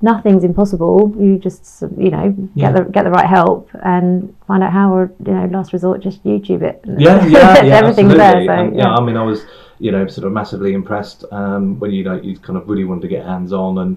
nothing's 0.00 0.44
impossible. 0.44 1.14
You 1.18 1.38
just 1.38 1.82
you 1.96 2.10
know 2.10 2.26
Yeah. 2.54 2.72
get 2.72 2.76
the 2.76 2.82
get 2.96 3.02
the 3.04 3.10
right 3.18 3.26
help 3.38 3.68
and 3.82 4.34
find 4.48 4.62
out 4.62 4.72
how, 4.72 4.92
or 4.96 5.12
you 5.26 5.32
know, 5.32 5.46
last 5.56 5.72
resort 5.72 6.02
just 6.02 6.22
YouTube 6.24 6.62
it. 6.70 6.76
yeah 6.98 7.24
yeah 7.26 7.64
yeah 7.68 7.76
everything's 7.80 8.14
absolutely. 8.14 8.16
there. 8.18 8.46
So 8.46 8.52
And, 8.62 8.76
yeah. 8.76 8.94
I 8.94 9.00
mean 9.06 9.16
I 9.16 9.22
was 9.32 9.40
you 9.78 9.90
know 9.94 10.06
sort 10.06 10.26
of 10.26 10.32
massively 10.32 10.72
impressed 10.74 11.24
um, 11.32 11.78
when 11.80 11.90
you 11.92 12.04
know 12.04 12.16
you 12.28 12.36
kind 12.38 12.56
of 12.58 12.68
really 12.68 12.84
wanted 12.84 13.02
to 13.02 13.08
get 13.16 13.24
hands 13.24 13.52
on 13.52 13.78
and 13.78 13.96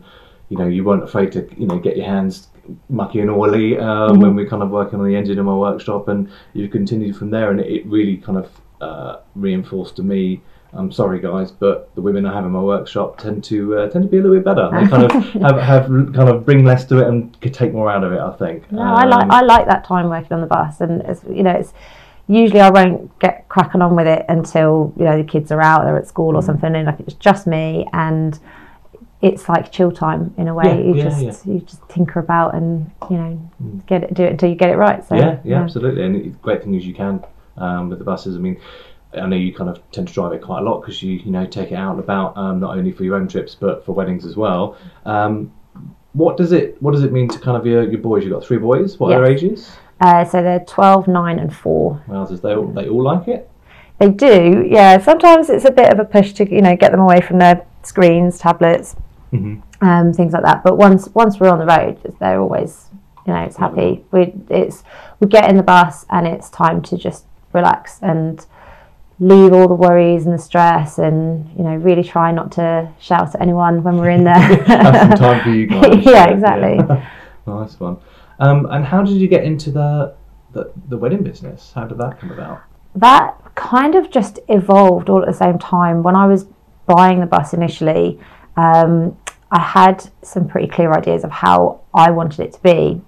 you 0.50 0.58
know 0.60 0.67
you 0.67 0.84
weren't 0.84 1.04
afraid 1.04 1.32
to 1.34 1.39
you 1.62 1.67
know 1.67 1.78
get 1.88 1.95
your 1.98 2.06
hands 2.15 2.48
mucky 2.89 3.19
and 3.19 3.30
oily 3.30 3.78
um, 3.78 4.19
when 4.19 4.36
we're 4.36 4.50
kind 4.54 4.63
of 4.63 4.69
working 4.71 5.00
on 5.00 5.06
the 5.08 5.15
engine 5.15 5.38
in 5.38 5.45
my 5.45 5.56
workshop 5.67 6.08
and 6.08 6.30
you 6.54 6.67
continued 6.67 7.15
from 7.15 7.30
there 7.30 7.52
and 7.52 7.60
it, 7.60 7.67
it 7.78 7.86
really 7.98 8.17
kind 8.17 8.38
of 8.43 8.48
uh, 8.82 9.13
reinforced 9.36 9.95
to 9.95 10.04
me 10.04 10.41
I'm 10.76 10.92
sorry, 10.92 11.20
guys, 11.20 11.52
but 11.52 11.94
the 11.96 12.02
women 12.02 12.26
I 12.26 12.34
have 12.34 12.46
in 12.46 12.52
my 12.52 12.62
workshop 12.62 13.18
tend 13.18 13.44
to 13.46 13.78
uh, 13.78 13.90
tend 13.90 14.04
to 14.04 14.10
be 14.10 14.18
a 14.18 14.22
little 14.22 14.36
bit 14.36 14.44
better. 14.46 14.70
They 14.72 14.88
kind 14.88 15.04
of 15.04 15.12
have, 15.42 15.58
have 15.58 15.86
kind 15.88 16.30
of 16.30 16.46
bring 16.46 16.66
less 16.66 16.86
to 16.86 17.00
it 17.00 17.08
and 17.08 17.40
could 17.42 17.54
take 17.54 17.74
more 17.74 17.90
out 17.90 18.04
of 18.04 18.12
it. 18.12 18.20
I 18.20 18.34
think. 18.34 18.72
No, 18.72 18.82
I 18.82 19.06
like 19.06 19.24
Um, 19.24 19.32
I 19.32 19.42
like 19.42 19.68
that 19.68 19.86
time 19.86 20.10
working 20.10 20.34
on 20.34 20.42
the 20.42 20.48
bus, 20.48 20.82
and 20.82 21.02
it's 21.04 21.24
you 21.30 21.44
know 21.44 21.52
it's 21.52 21.74
usually 22.28 22.60
I 22.60 22.70
won't 22.70 23.18
get 23.20 23.48
cracking 23.50 23.82
on 23.82 23.96
with 23.96 24.08
it 24.08 24.26
until 24.28 24.94
you 24.98 25.06
know 25.06 25.18
the 25.18 25.24
kids 25.24 25.52
are 25.52 25.62
out, 25.62 25.86
they're 25.86 25.98
at 25.98 26.08
school 26.08 26.36
or 26.36 26.42
Mm. 26.42 26.46
something, 26.46 26.76
and 26.76 26.86
like 26.88 27.00
it's 27.00 27.14
just 27.16 27.48
me, 27.48 27.88
and 27.94 28.38
it's 29.22 29.48
like 29.48 29.72
chill 29.72 29.92
time 29.92 30.34
in 30.38 30.48
a 30.50 30.54
way. 30.54 30.66
Yeah, 30.66 30.84
you 30.84 30.96
yeah, 30.96 31.04
just 31.04 31.46
you 31.46 31.60
just 31.62 31.88
tinker 31.90 32.20
about 32.20 32.54
and 32.54 32.92
you 33.10 33.18
know 33.18 33.52
Mm. 33.64 33.86
get 33.86 34.04
it 34.04 34.14
do 34.14 34.24
it 34.24 34.32
until 34.32 34.50
you 34.50 34.56
get 34.56 34.70
it 34.70 34.78
right. 34.78 35.06
So 35.08 35.16
yeah, 35.16 35.38
yeah, 35.44 35.62
absolutely. 35.62 36.04
And 36.04 36.16
the 36.16 36.30
great 36.42 36.64
thing 36.64 36.76
is 36.76 36.86
you 36.86 36.94
can 36.94 37.24
um, 37.58 37.90
with 37.90 38.00
the 38.00 38.06
buses. 38.06 38.36
I 38.36 38.40
mean, 38.40 38.58
I 39.17 39.28
know 39.28 39.36
you 39.36 39.54
kind 39.54 39.69
of 39.69 39.80
tend 39.91 40.08
to 40.08 40.13
drive 40.13 40.34
it 40.34 40.41
quite 40.41 40.60
a 40.60 40.63
lot 40.63 40.82
because 40.82 41.01
you 41.01 41.13
you 41.13 41.32
know 41.32 41.45
take 41.45 41.71
it 41.71 41.75
out 41.75 41.91
and 41.91 41.99
about, 41.99 42.38
um, 42.38 42.60
not 42.60 42.78
only 42.78 42.91
for 42.91 43.04
your 43.04 43.15
own 43.15 43.28
trips 43.28 43.56
but 43.56 43.86
for 43.86 43.93
weddings 43.93 44.25
as 44.25 44.36
well. 44.36 44.78
Um, 45.06 45.54
what 46.13 46.38
does 46.38 46.51
it 46.51 46.82
What 46.82 46.93
does 46.93 47.04
it 47.04 47.12
mean 47.12 47.28
to 47.30 47.39
kind 47.39 47.58
of 47.58 47.65
your, 47.65 47.84
your 47.89 47.99
boys? 47.99 48.23
You've 48.23 48.34
got 48.34 48.45
three 48.45 48.58
boys. 48.58 48.99
What 48.99 49.12
are 49.12 49.21
their 49.21 49.32
ages? 49.32 49.71
Uh, 50.01 50.25
so 50.25 50.41
they're 50.41 50.60
12, 50.60 51.08
9 51.08 51.39
and 51.39 51.56
4. 51.56 52.04
Well, 52.08 52.25
does 52.25 52.41
they 52.41 52.54
all, 52.54 52.67
they 52.67 52.89
all 52.89 53.01
like 53.01 53.30
it? 53.30 53.49
They 53.97 54.10
do, 54.10 54.65
yeah. 54.69 54.97
Sometimes 54.99 55.49
it's 55.49 55.63
a 55.63 55.71
bit 55.71 55.91
of 55.93 55.99
a 55.99 56.06
push 56.06 56.34
to 56.34 56.49
you 56.49 56.62
know 56.62 56.75
get 56.75 56.91
them 56.91 56.99
away 56.99 57.21
from 57.21 57.39
their 57.39 57.65
screens, 57.84 58.38
tablets, 58.38 58.95
hmm 59.32 59.60
um, 59.82 60.13
things 60.13 60.34
like 60.34 60.43
that. 60.43 60.63
But 60.63 60.78
once 60.78 61.10
once 61.13 61.39
we're 61.39 61.49
on 61.49 61.60
the 61.60 61.65
road, 61.65 62.15
they're 62.19 62.39
always 62.39 62.89
you 63.25 63.34
know 63.34 63.41
it's 63.41 63.58
happy. 63.58 64.04
We 64.12 64.34
it's 64.49 64.84
we 65.19 65.28
get 65.28 65.49
in 65.49 65.58
the 65.58 65.63
bus 65.63 66.06
and 66.10 66.28
it's 66.28 66.49
time 66.49 66.82
to 66.84 66.97
just 66.97 67.25
relax 67.54 67.99
and 68.01 68.45
leave 69.19 69.54
all 69.54 69.67
the 69.67 69.73
worries 69.75 70.25
and 70.25 70.34
the 70.34 70.41
stress 70.41 70.97
and 70.99 71.49
you 71.58 71.63
know 71.63 71.75
really 71.75 72.04
try 72.04 72.32
not 72.32 72.51
to 72.51 72.91
shout 72.99 73.34
at 73.34 73.41
anyone 73.41 73.84
when 73.84 73.97
we're 73.97 74.10
in 74.10 74.23
there. 74.23 74.36
Have 74.65 74.95
some 74.95 75.12
time 75.12 75.43
for 75.43 75.49
you 75.49 75.67
guys. 75.67 76.06
Yeah, 76.06 76.25
exactly. 76.30 76.78
nice 77.47 77.80
one. 77.80 77.97
Um, 78.39 78.67
and 78.69 78.86
how 78.86 79.01
did 79.01 79.15
you 79.15 79.28
get 79.28 79.43
into 79.43 79.71
the, 79.71 80.15
the 80.51 80.71
the 80.89 80.97
wedding 80.97 81.23
business? 81.23 81.71
How 81.73 81.86
did 81.86 81.97
that 81.99 82.19
come 82.19 82.32
about? 82.32 82.62
that 82.95 83.38
kind 83.56 83.93
of 83.93 84.10
just 84.10 84.39
evolved 84.47 85.10
all 85.10 85.21
at 85.21 85.28
the 85.28 85.34
same 85.34 85.60
time. 85.60 86.01
When 86.01 86.15
I 86.15 86.25
was 86.25 86.45
buying 86.86 87.19
the 87.19 87.25
bus 87.25 87.54
initially, 87.54 88.19
um, 88.56 89.17
I 89.51 89.60
had 89.60 90.10
some 90.21 90.47
pretty 90.47 90.67
clear 90.67 90.91
ideas 90.93 91.23
of 91.23 91.32
how 91.32 91.82
I 91.93 92.12
wanted 92.12 92.39
it 92.39 92.54
to 92.54 92.62
be. 92.62 93.01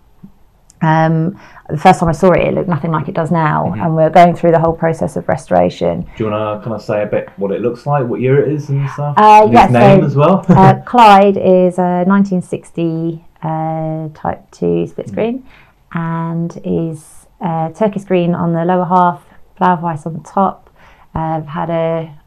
Um, 0.82 1.40
the 1.70 1.78
first 1.78 2.00
time 2.00 2.10
I 2.10 2.14
saw 2.14 2.32
it, 2.32 2.42
it 2.48 2.54
looked 2.54 2.70
nothing 2.70 2.92
like 2.92 3.08
it 3.10 3.16
does 3.16 3.32
now, 3.32 3.74
and 3.74 3.96
we're 3.96 4.10
going 4.10 4.36
through 4.36 4.52
the 4.52 4.60
whole 4.60 4.74
process 4.74 5.16
of 5.18 5.28
restoration. 5.28 6.02
Do 6.16 6.24
you 6.24 6.30
want 6.32 6.62
to 6.62 6.64
kind 6.64 6.76
of 6.76 6.82
say 6.82 7.04
a 7.04 7.06
bit 7.06 7.30
what 7.38 7.52
it 7.52 7.62
looks 7.62 7.86
like, 7.86 8.06
what 8.06 8.22
year 8.22 8.42
it 8.42 8.54
is, 8.54 8.70
and 8.70 8.90
stuff? 8.92 9.18
Uh, 9.18 9.44
And 9.44 9.54
yeah, 9.54 9.68
name 9.68 10.02
so, 10.02 10.06
as 10.06 10.16
well. 10.16 10.46
uh, 10.50 10.76
Clyde 10.86 11.38
is 11.38 11.78
a 11.78 12.04
1960 12.06 13.26
uh, 13.44 14.10
Type 14.14 14.50
2 14.52 14.88
split 14.88 15.10
screen 15.10 15.46
and 15.94 16.60
is 16.64 17.28
uh, 17.42 17.70
Turkish 17.72 18.04
green 18.04 18.34
on 18.34 18.54
the 18.54 18.66
lower 18.66 18.86
half, 18.86 19.26
flower 19.58 19.78
vice 19.78 20.06
on 20.06 20.14
the 20.14 20.24
top. 20.24 20.70
Uh, 21.16 21.20
I've 21.20 21.48
had 21.48 21.70
a 21.70 22.20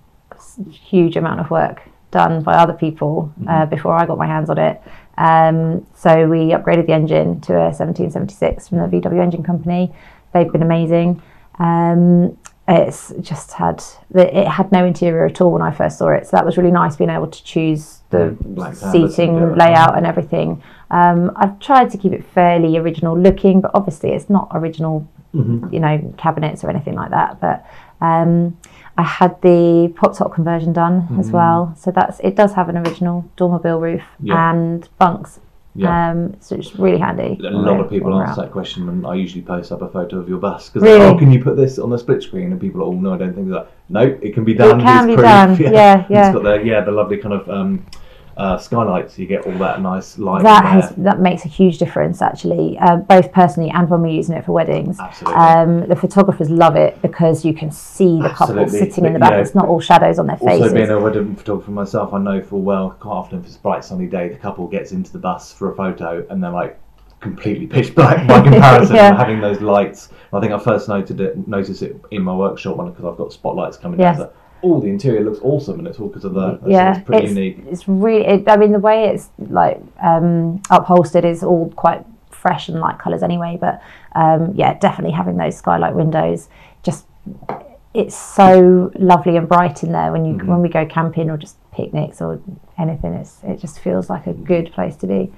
huge 0.70 1.16
amount 1.16 1.40
of 1.40 1.50
work 1.50 1.82
done 2.10 2.42
by 2.42 2.54
other 2.54 2.72
people 2.72 3.32
uh, 3.48 3.66
before 3.66 3.94
I 3.94 4.04
got 4.06 4.18
my 4.18 4.26
hands 4.26 4.50
on 4.50 4.58
it. 4.58 4.80
Um, 5.20 5.86
so 5.94 6.26
we 6.26 6.52
upgraded 6.56 6.86
the 6.86 6.94
engine 6.94 7.40
to 7.42 7.52
a 7.54 7.68
1776 7.76 8.68
from 8.68 8.78
the 8.78 8.84
VW 8.86 9.20
engine 9.22 9.42
company. 9.42 9.92
They've 10.32 10.50
been 10.50 10.62
amazing. 10.62 11.20
Um, 11.58 12.38
it's 12.66 13.12
just 13.20 13.52
had 13.52 13.82
it 14.14 14.46
had 14.46 14.70
no 14.72 14.84
interior 14.86 15.26
at 15.26 15.40
all 15.40 15.50
when 15.52 15.60
I 15.60 15.72
first 15.72 15.98
saw 15.98 16.08
it, 16.10 16.26
so 16.26 16.36
that 16.36 16.46
was 16.46 16.56
really 16.56 16.70
nice 16.70 16.96
being 16.96 17.10
able 17.10 17.26
to 17.26 17.44
choose 17.44 17.98
the 18.10 18.36
Black 18.40 18.78
canvas 18.78 18.94
and 18.94 19.10
seating 19.12 19.56
layout 19.56 19.96
and 19.96 20.06
everything. 20.06 20.62
Um, 20.90 21.32
I've 21.36 21.58
tried 21.58 21.90
to 21.90 21.98
keep 21.98 22.12
it 22.12 22.24
fairly 22.24 22.76
original 22.78 23.18
looking, 23.18 23.60
but 23.60 23.72
obviously 23.74 24.10
it's 24.12 24.30
not 24.30 24.48
original, 24.54 25.06
Mhm. 25.34 25.72
you 25.72 25.80
know, 25.80 26.14
cabinets 26.16 26.62
or 26.64 26.70
anything 26.70 26.94
like 26.94 27.10
that. 27.10 27.40
But 27.40 27.64
um, 28.00 28.56
I 29.00 29.02
had 29.20 29.32
the 29.40 29.90
pop 29.96 30.12
top 30.18 30.30
conversion 30.34 30.72
done 30.72 30.96
as 31.18 31.30
well, 31.30 31.74
so 31.82 31.90
that's 31.90 32.20
it. 32.20 32.36
Does 32.36 32.52
have 32.58 32.68
an 32.68 32.76
original 32.76 33.24
dormobile 33.38 33.80
roof 33.80 34.02
Yeah. 34.20 34.50
and 34.50 34.86
bunks, 34.98 35.40
Yeah. 35.74 36.10
um, 36.10 36.34
so 36.40 36.56
it's 36.56 36.78
really 36.78 36.98
handy. 36.98 37.38
A 37.42 37.50
lot 37.50 37.80
of 37.80 37.88
people 37.88 38.10
ask 38.20 38.36
that 38.42 38.50
question, 38.52 38.88
and 38.90 39.06
I 39.06 39.14
usually 39.14 39.40
post 39.42 39.72
up 39.72 39.80
a 39.80 39.88
photo 39.88 40.18
of 40.18 40.28
your 40.28 40.38
bus 40.38 40.68
because 40.68 40.82
Really? 40.86 41.06
oh, 41.06 41.16
can 41.18 41.30
you 41.32 41.42
put 41.42 41.56
this 41.56 41.78
on 41.78 41.88
the 41.88 41.98
split 41.98 42.22
screen? 42.22 42.52
And 42.52 42.60
people 42.60 42.82
are, 42.82 42.88
oh 42.90 42.92
no, 42.92 43.14
I 43.14 43.18
don't 43.22 43.34
think 43.34 43.48
that. 43.50 43.68
No, 43.88 44.00
it 44.00 44.34
can 44.34 44.44
be 44.44 44.52
done. 44.54 44.80
can 44.80 44.86
Here's 44.88 45.06
be 45.06 45.14
proof." 45.14 45.26
done, 45.26 45.56
yeah, 45.80 46.04
yeah. 46.10 46.26
It's 46.26 46.34
got 46.36 46.42
the 46.42 46.54
yeah 46.70 46.80
the 46.88 46.92
lovely 46.92 47.16
kind 47.16 47.34
of 47.38 47.48
um, 47.48 47.70
uh, 48.40 48.56
skylights. 48.58 49.18
You 49.18 49.26
get 49.26 49.46
all 49.46 49.52
that 49.58 49.82
nice 49.82 50.18
light. 50.18 50.42
That 50.42 50.64
has 50.64 50.90
that 50.96 51.20
makes 51.20 51.44
a 51.44 51.48
huge 51.48 51.76
difference 51.78 52.22
actually, 52.22 52.78
uh, 52.78 52.96
both 52.96 53.30
personally 53.32 53.70
and 53.70 53.88
when 53.90 54.00
we're 54.00 54.08
using 54.14 54.34
it 54.36 54.44
for 54.46 54.52
weddings. 54.52 54.98
Absolutely. 54.98 55.34
Um, 55.40 55.88
the 55.88 55.96
photographers 55.96 56.48
love 56.48 56.74
it 56.76 57.00
because 57.02 57.44
you 57.44 57.52
can 57.52 57.70
see 57.70 58.20
the 58.22 58.30
couple 58.30 58.58
Absolutely. 58.58 58.78
sitting 58.90 59.04
in 59.04 59.12
the 59.12 59.18
back. 59.18 59.30
you 59.32 59.36
know, 59.36 59.42
it's 59.42 59.54
not 59.54 59.66
all 59.68 59.80
shadows 59.80 60.18
on 60.18 60.26
their 60.26 60.38
faces. 60.38 60.62
Also, 60.62 60.74
being 60.74 60.88
a 60.90 60.98
wedding 60.98 61.36
photographer 61.36 61.70
myself, 61.70 62.14
I 62.14 62.18
know 62.18 62.42
full 62.42 62.62
well 62.62 62.90
quite 62.98 63.12
often 63.12 63.40
if 63.40 63.46
it's 63.46 63.56
a 63.56 63.60
bright 63.60 63.84
sunny 63.84 64.06
day, 64.06 64.28
the 64.28 64.36
couple 64.38 64.66
gets 64.68 64.92
into 64.92 65.12
the 65.12 65.18
bus 65.18 65.52
for 65.52 65.70
a 65.72 65.76
photo 65.76 66.26
and 66.30 66.42
they're 66.42 66.50
like 66.50 66.80
completely 67.20 67.66
pitch 67.74 67.94
black 67.94 68.26
by 68.26 68.40
comparison. 68.50 68.96
Yeah. 68.96 69.14
having 69.14 69.40
those 69.42 69.60
lights, 69.60 70.08
I 70.32 70.40
think 70.40 70.52
I 70.52 70.58
first 70.58 70.88
noted 70.88 71.20
it, 71.20 71.46
noticed 71.46 71.82
it 71.82 72.00
in 72.10 72.22
my 72.22 72.34
workshop 72.34 72.78
one 72.78 72.90
because 72.90 73.04
I've 73.04 73.18
got 73.18 73.34
spotlights 73.34 73.76
coming 73.76 74.00
Yes. 74.00 74.16
down. 74.16 74.28
So, 74.28 74.32
oh, 74.62 74.80
the 74.80 74.88
interior 74.88 75.22
looks 75.22 75.38
awesome, 75.42 75.78
and 75.78 75.88
it's 75.88 75.98
all 75.98 76.08
because 76.08 76.24
of 76.24 76.34
that. 76.34 76.60
That's- 76.62 76.70
yeah, 76.70 76.96
it's 76.98 77.06
pretty 77.06 77.24
it's, 77.26 77.34
unique. 77.34 77.58
it's 77.70 77.88
really. 77.88 78.26
It, 78.26 78.48
I 78.48 78.56
mean, 78.56 78.72
the 78.72 78.78
way 78.78 79.08
it's 79.08 79.28
like 79.38 79.80
um, 80.02 80.60
upholstered 80.70 81.24
is 81.24 81.42
all 81.42 81.70
quite 81.76 82.04
fresh 82.30 82.68
and 82.68 82.80
light 82.80 82.98
colours 82.98 83.22
anyway. 83.22 83.58
But 83.60 83.82
um, 84.14 84.52
yeah, 84.54 84.78
definitely 84.78 85.14
having 85.16 85.36
those 85.36 85.56
skylight 85.56 85.94
windows, 85.94 86.48
just 86.82 87.06
it's 87.92 88.16
so 88.16 88.90
lovely 88.98 89.36
and 89.36 89.48
bright 89.48 89.82
in 89.82 89.92
there 89.92 90.12
when 90.12 90.24
you 90.24 90.34
Mm-hmm. 90.34 90.46
when 90.46 90.62
we 90.62 90.68
go 90.68 90.86
camping 90.86 91.28
or 91.30 91.36
just 91.36 91.56
picnics 91.72 92.20
or 92.20 92.40
anything. 92.78 93.14
It's 93.14 93.38
it 93.44 93.58
just 93.60 93.80
feels 93.80 94.08
like 94.08 94.26
a 94.26 94.32
good 94.32 94.72
place 94.72 94.96
to 94.96 95.06
be. 95.06 95.32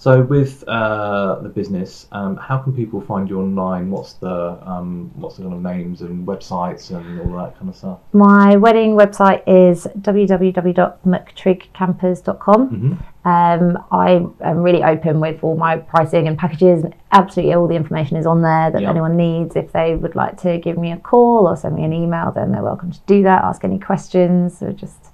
So, 0.00 0.22
with 0.22 0.64
uh, 0.66 1.40
the 1.42 1.50
business, 1.50 2.06
um, 2.12 2.38
how 2.38 2.56
can 2.56 2.72
people 2.72 3.02
find 3.02 3.28
you 3.28 3.38
online? 3.38 3.90
What's 3.90 4.14
the 4.14 4.56
um, 4.66 5.10
what's 5.14 5.36
the 5.36 5.42
kind 5.42 5.54
of 5.54 5.60
names 5.60 6.00
and 6.00 6.26
websites 6.26 6.88
and 6.90 7.20
all 7.20 7.36
that 7.36 7.58
kind 7.58 7.68
of 7.68 7.76
stuff? 7.76 7.98
My 8.14 8.56
wedding 8.56 8.96
website 8.96 9.42
is 9.46 9.86
www.mctriggcampers.com. 10.00 12.68
hmm 12.68 12.94
Um, 13.28 13.76
I 13.92 14.24
am 14.40 14.62
really 14.62 14.82
open 14.82 15.20
with 15.20 15.44
all 15.44 15.54
my 15.54 15.76
pricing 15.76 16.28
and 16.28 16.38
packages, 16.38 16.82
and 16.82 16.94
absolutely 17.12 17.52
all 17.52 17.66
the 17.68 17.76
information 17.76 18.16
is 18.16 18.24
on 18.24 18.40
there 18.40 18.70
that 18.70 18.80
Yeah. 18.80 18.88
anyone 18.88 19.18
needs. 19.18 19.54
If 19.54 19.70
they 19.72 19.96
would 19.96 20.16
like 20.16 20.38
to 20.38 20.56
give 20.56 20.78
me 20.78 20.92
a 20.92 20.96
call 20.96 21.46
or 21.46 21.56
send 21.58 21.76
me 21.76 21.84
an 21.84 21.92
email, 21.92 22.30
then 22.32 22.52
they're 22.52 22.62
welcome 22.62 22.90
to 22.90 23.00
do 23.06 23.22
that. 23.24 23.44
Ask 23.44 23.64
any 23.64 23.78
questions 23.78 24.62
or 24.62 24.72
just 24.72 25.09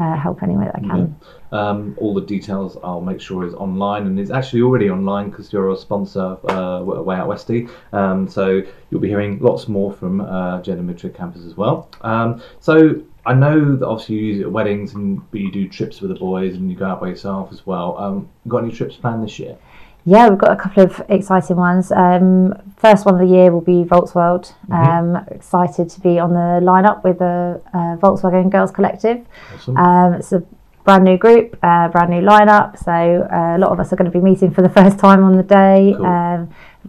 uh, 0.00 0.16
help 0.16 0.42
any 0.42 0.56
way 0.56 0.64
that 0.64 0.76
I 0.76 0.80
can. 0.80 1.16
Um, 1.52 1.96
all 1.98 2.14
the 2.14 2.22
details 2.22 2.76
I'll 2.82 3.00
make 3.00 3.20
sure 3.20 3.46
is 3.46 3.54
online 3.54 4.06
and 4.06 4.18
it's 4.18 4.30
actually 4.30 4.62
already 4.62 4.88
online 4.88 5.30
because 5.30 5.52
you're 5.52 5.70
a 5.70 5.76
sponsor 5.76 6.38
uh, 6.50 6.82
Way 6.82 7.16
Out 7.16 7.28
Westy. 7.28 7.68
Um, 7.92 8.28
so 8.28 8.62
you'll 8.90 9.00
be 9.00 9.08
hearing 9.08 9.38
lots 9.40 9.68
more 9.68 9.92
from 9.92 10.20
uh, 10.20 10.62
Jen 10.62 10.78
and 10.78 10.88
McTrigg 10.88 11.14
Campers 11.14 11.44
as 11.44 11.56
well. 11.56 11.90
Um, 12.00 12.42
so 12.60 13.02
I 13.26 13.34
know 13.34 13.76
that 13.76 13.86
obviously 13.86 14.16
you 14.16 14.24
use 14.24 14.40
it 14.40 14.44
at 14.44 14.52
weddings 14.52 14.94
and 14.94 15.20
but 15.30 15.40
you 15.40 15.52
do 15.52 15.68
trips 15.68 16.00
with 16.00 16.10
the 16.10 16.18
boys 16.18 16.54
and 16.54 16.70
you 16.70 16.76
go 16.76 16.86
out 16.86 17.00
by 17.00 17.08
yourself 17.08 17.52
as 17.52 17.66
well. 17.66 17.98
Um, 17.98 18.28
got 18.48 18.64
any 18.64 18.72
trips 18.72 18.96
planned 18.96 19.22
this 19.22 19.38
year? 19.38 19.58
Yeah, 20.04 20.28
we've 20.28 20.38
got 20.38 20.52
a 20.52 20.56
couple 20.56 20.82
of 20.84 21.02
exciting 21.08 21.56
ones. 21.56 21.92
Um, 21.92 22.54
first 22.76 23.04
one 23.04 23.14
of 23.14 23.20
the 23.20 23.26
year 23.26 23.52
will 23.52 23.60
be 23.60 23.84
Volksworld. 23.84 24.54
Um, 24.70 25.16
excited 25.30 25.90
to 25.90 26.00
be 26.00 26.18
on 26.18 26.30
the 26.30 26.64
lineup 26.64 27.04
with 27.04 27.18
the 27.18 27.60
uh, 27.74 27.96
Volkswagen 27.96 28.50
Girls 28.50 28.70
Collective. 28.70 29.26
Awesome. 29.54 29.76
Um, 29.76 30.14
it's 30.14 30.32
a 30.32 30.42
brand 30.84 31.04
new 31.04 31.18
group, 31.18 31.58
uh, 31.62 31.88
brand 31.88 32.10
new 32.10 32.22
lineup. 32.22 32.78
So 32.82 32.92
uh, 32.92 33.56
a 33.56 33.58
lot 33.58 33.70
of 33.70 33.80
us 33.80 33.92
are 33.92 33.96
going 33.96 34.10
to 34.10 34.18
be 34.18 34.24
meeting 34.24 34.50
for 34.52 34.62
the 34.62 34.68
first 34.80 34.98
time 34.98 35.22
on 35.22 35.36
the 35.36 35.42
day. 35.42 35.94
Cool. 35.96 36.06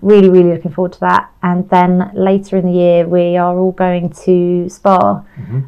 Really, 0.01 0.29
really 0.29 0.53
looking 0.53 0.71
forward 0.71 0.93
to 0.93 0.99
that. 1.01 1.31
And 1.43 1.69
then 1.69 2.11
later 2.13 2.57
in 2.57 2.65
the 2.65 2.71
year, 2.71 3.07
we 3.07 3.37
are 3.37 3.57
all 3.57 3.73
going 3.73 4.09
to 4.25 4.69
Spa, 4.69 5.23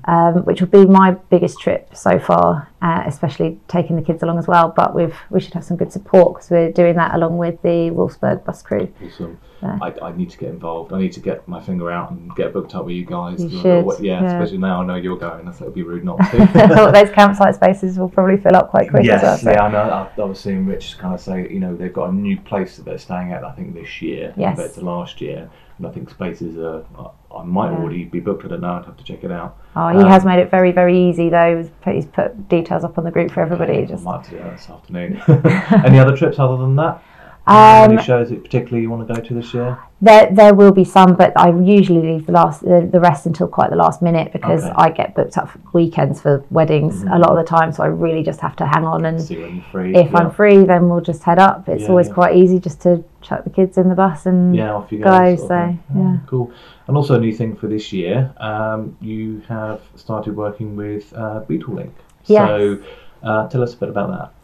um, 0.05 0.45
which 0.45 0.61
will 0.61 0.69
be 0.69 0.85
my 0.85 1.11
biggest 1.29 1.59
trip 1.59 1.95
so 1.95 2.19
far, 2.19 2.69
uh, 2.81 3.03
especially 3.05 3.59
taking 3.67 3.95
the 3.95 4.01
kids 4.01 4.23
along 4.23 4.39
as 4.39 4.47
well. 4.47 4.73
But 4.75 4.95
we've 4.95 5.15
we 5.29 5.39
should 5.41 5.53
have 5.53 5.63
some 5.63 5.77
good 5.77 5.91
support 5.91 6.35
because 6.35 6.49
we're 6.49 6.71
doing 6.71 6.95
that 6.95 7.13
along 7.15 7.37
with 7.37 7.61
the 7.61 7.91
Wolfsburg 7.91 8.45
bus 8.45 8.61
crew. 8.61 8.91
Awesome. 9.05 9.39
Yeah. 9.63 9.77
I, 9.81 10.07
I 10.07 10.15
need 10.15 10.29
to 10.31 10.37
get 10.37 10.49
involved. 10.49 10.91
I 10.93 10.99
need 10.99 11.13
to 11.13 11.19
get 11.21 11.47
my 11.47 11.61
finger 11.61 11.89
out 11.89 12.11
and 12.11 12.35
get 12.35 12.51
booked 12.53 12.75
up 12.75 12.85
with 12.85 12.95
you 12.95 13.05
guys. 13.05 13.41
You 13.43 13.47
I 13.47 13.61
should, 13.61 13.83
thought, 13.85 13.99
yeah, 14.03 14.21
yeah. 14.21 14.27
especially 14.35 14.57
now 14.57 14.81
I 14.81 14.85
know 14.85 14.95
you're 14.95 15.17
going. 15.17 15.51
So 15.53 15.63
it'd 15.63 15.73
be 15.73 15.83
rude 15.83 16.03
not 16.03 16.17
to. 16.31 16.91
Those 16.93 17.09
campsite 17.11 17.55
spaces 17.55 17.97
will 17.97 18.09
probably 18.09 18.37
fill 18.37 18.55
up 18.55 18.69
quite 18.69 18.89
quick 18.89 19.05
as 19.09 19.21
well. 19.21 19.31
Yes, 19.31 19.41
so- 19.41 19.51
yeah, 19.51 19.63
I 19.63 19.71
know. 19.71 19.79
I, 20.17 20.21
I 20.21 20.25
was 20.25 20.39
seeing 20.39 20.65
Rich 20.65 20.97
kind 20.97 21.13
of 21.13 21.21
say, 21.21 21.47
you 21.49 21.59
know, 21.59 21.75
they've 21.75 21.93
got 21.93 22.09
a 22.09 22.13
new 22.13 22.39
place 22.41 22.75
that 22.75 22.83
they're 22.85 22.97
staying 22.97 23.31
at. 23.31 23.43
I 23.43 23.51
think 23.53 23.73
this 23.73 24.01
year 24.01 24.33
Yes. 24.37 24.55
compared 24.55 24.73
to 24.75 24.81
last 24.81 25.21
year, 25.21 25.49
and 25.77 25.87
I 25.87 25.91
think 25.91 26.09
spaces 26.09 26.57
are. 26.57 26.83
I- 26.99 27.09
I 27.33 27.43
might 27.43 27.71
Yeah. 27.71 27.77
already 27.79 28.03
be 28.03 28.19
booked. 28.19 28.45
I 28.45 28.47
don't 28.49 28.61
know. 28.61 28.73
I'd 28.73 28.85
have 28.85 28.95
to 28.95 29.03
check 29.03 29.23
it 29.23 29.31
out. 29.31 29.57
Oh, 29.75 29.87
he 29.87 29.97
Um, 29.97 30.05
has 30.07 30.23
made 30.23 30.37
it 30.37 30.51
very, 30.51 30.71
very 30.71 30.95
easy 31.09 31.29
though. 31.29 31.57
He's 31.57 31.69
put, 31.81 31.95
he's 31.95 32.05
put 32.05 32.47
details 32.47 32.83
up 32.83 32.99
on 32.99 33.05
the 33.05 33.09
group 33.09 33.31
for 33.31 33.41
everybody. 33.41 33.79
I 33.79 33.85
Just 33.85 34.03
might 34.03 34.29
do 34.29 34.37
that 34.37 34.51
this 34.51 34.69
afternoon. 34.69 35.19
Any 35.83 35.97
other 35.97 36.15
trips 36.15 36.37
other 36.37 36.57
than 36.57 36.75
that? 36.75 37.01
Any 37.45 37.97
Um, 37.97 38.03
shows 38.03 38.29
that 38.29 38.41
particularly 38.41 38.83
you 38.83 38.89
want 38.89 39.05
to 39.05 39.13
go 39.13 39.19
to 39.19 39.33
this 39.33 39.53
year? 39.53 39.77
there, 39.99 40.29
there 40.31 40.53
will 40.53 40.71
be 40.71 40.85
some, 40.85 41.15
but 41.15 41.33
I 41.37 41.49
usually 41.49 42.01
leave 42.01 42.25
the 42.25 42.31
last 42.31 42.61
the, 42.61 42.87
the 42.89 42.99
rest 43.01 43.25
until 43.25 43.47
quite 43.49 43.69
the 43.69 43.75
last 43.75 44.01
minute 44.01 44.31
because 44.31 44.63
Okay. 44.63 44.73
I 44.77 44.89
get 44.89 45.13
booked 45.13 45.37
up 45.37 45.49
for 45.49 45.59
weekends 45.73 46.21
for 46.21 46.43
weddings 46.51 47.03
a 47.03 47.17
lot 47.19 47.31
of 47.31 47.37
the 47.37 47.43
time. 47.43 47.73
So 47.73 47.83
I 47.83 47.87
really 47.87 48.23
just 48.23 48.39
have 48.39 48.55
to 48.57 48.65
hang 48.65 48.85
on 48.85 49.03
and 49.05 49.21
See 49.21 49.37
when 49.41 49.55
you're 49.57 49.65
free. 49.73 49.93
if 49.95 50.11
yeah. 50.11 50.17
I'm 50.19 50.31
free, 50.31 50.63
then 50.63 50.87
we'll 50.87 51.01
just 51.01 51.23
head 51.23 51.37
up. 51.39 51.67
It's 51.67 51.83
Yeah, 51.83 51.89
always 51.89 52.07
yeah. 52.07 52.13
quite 52.13 52.35
easy 52.37 52.59
just 52.59 52.81
to 52.83 53.03
chuck 53.21 53.43
the 53.43 53.49
kids 53.49 53.77
in 53.77 53.89
the 53.89 53.95
bus 53.95 54.25
and 54.25 54.55
yeah, 54.55 54.73
off 54.73 54.89
you 54.91 54.99
go. 54.99 55.35
go. 55.35 55.35
so 55.47 55.77
yeah. 55.95 56.17
Cool. 56.27 56.49
And 56.87 56.95
also 56.95 57.15
a 57.15 57.19
new 57.19 57.33
thing 57.33 57.55
for 57.57 57.67
this 57.67 57.91
year, 57.91 58.33
um, 58.37 58.95
you 59.01 59.41
have 59.49 59.81
started 59.95 60.35
working 60.37 60.77
with 60.77 61.13
uh, 61.13 61.41
BeetleLink. 61.49 61.91
Yes. 62.25 62.47
So 62.47 62.77
uh, 63.21 63.47
tell 63.49 63.63
us 63.63 63.73
a 63.73 63.77
bit 63.77 63.89
about 63.89 64.09
that. 64.11 64.42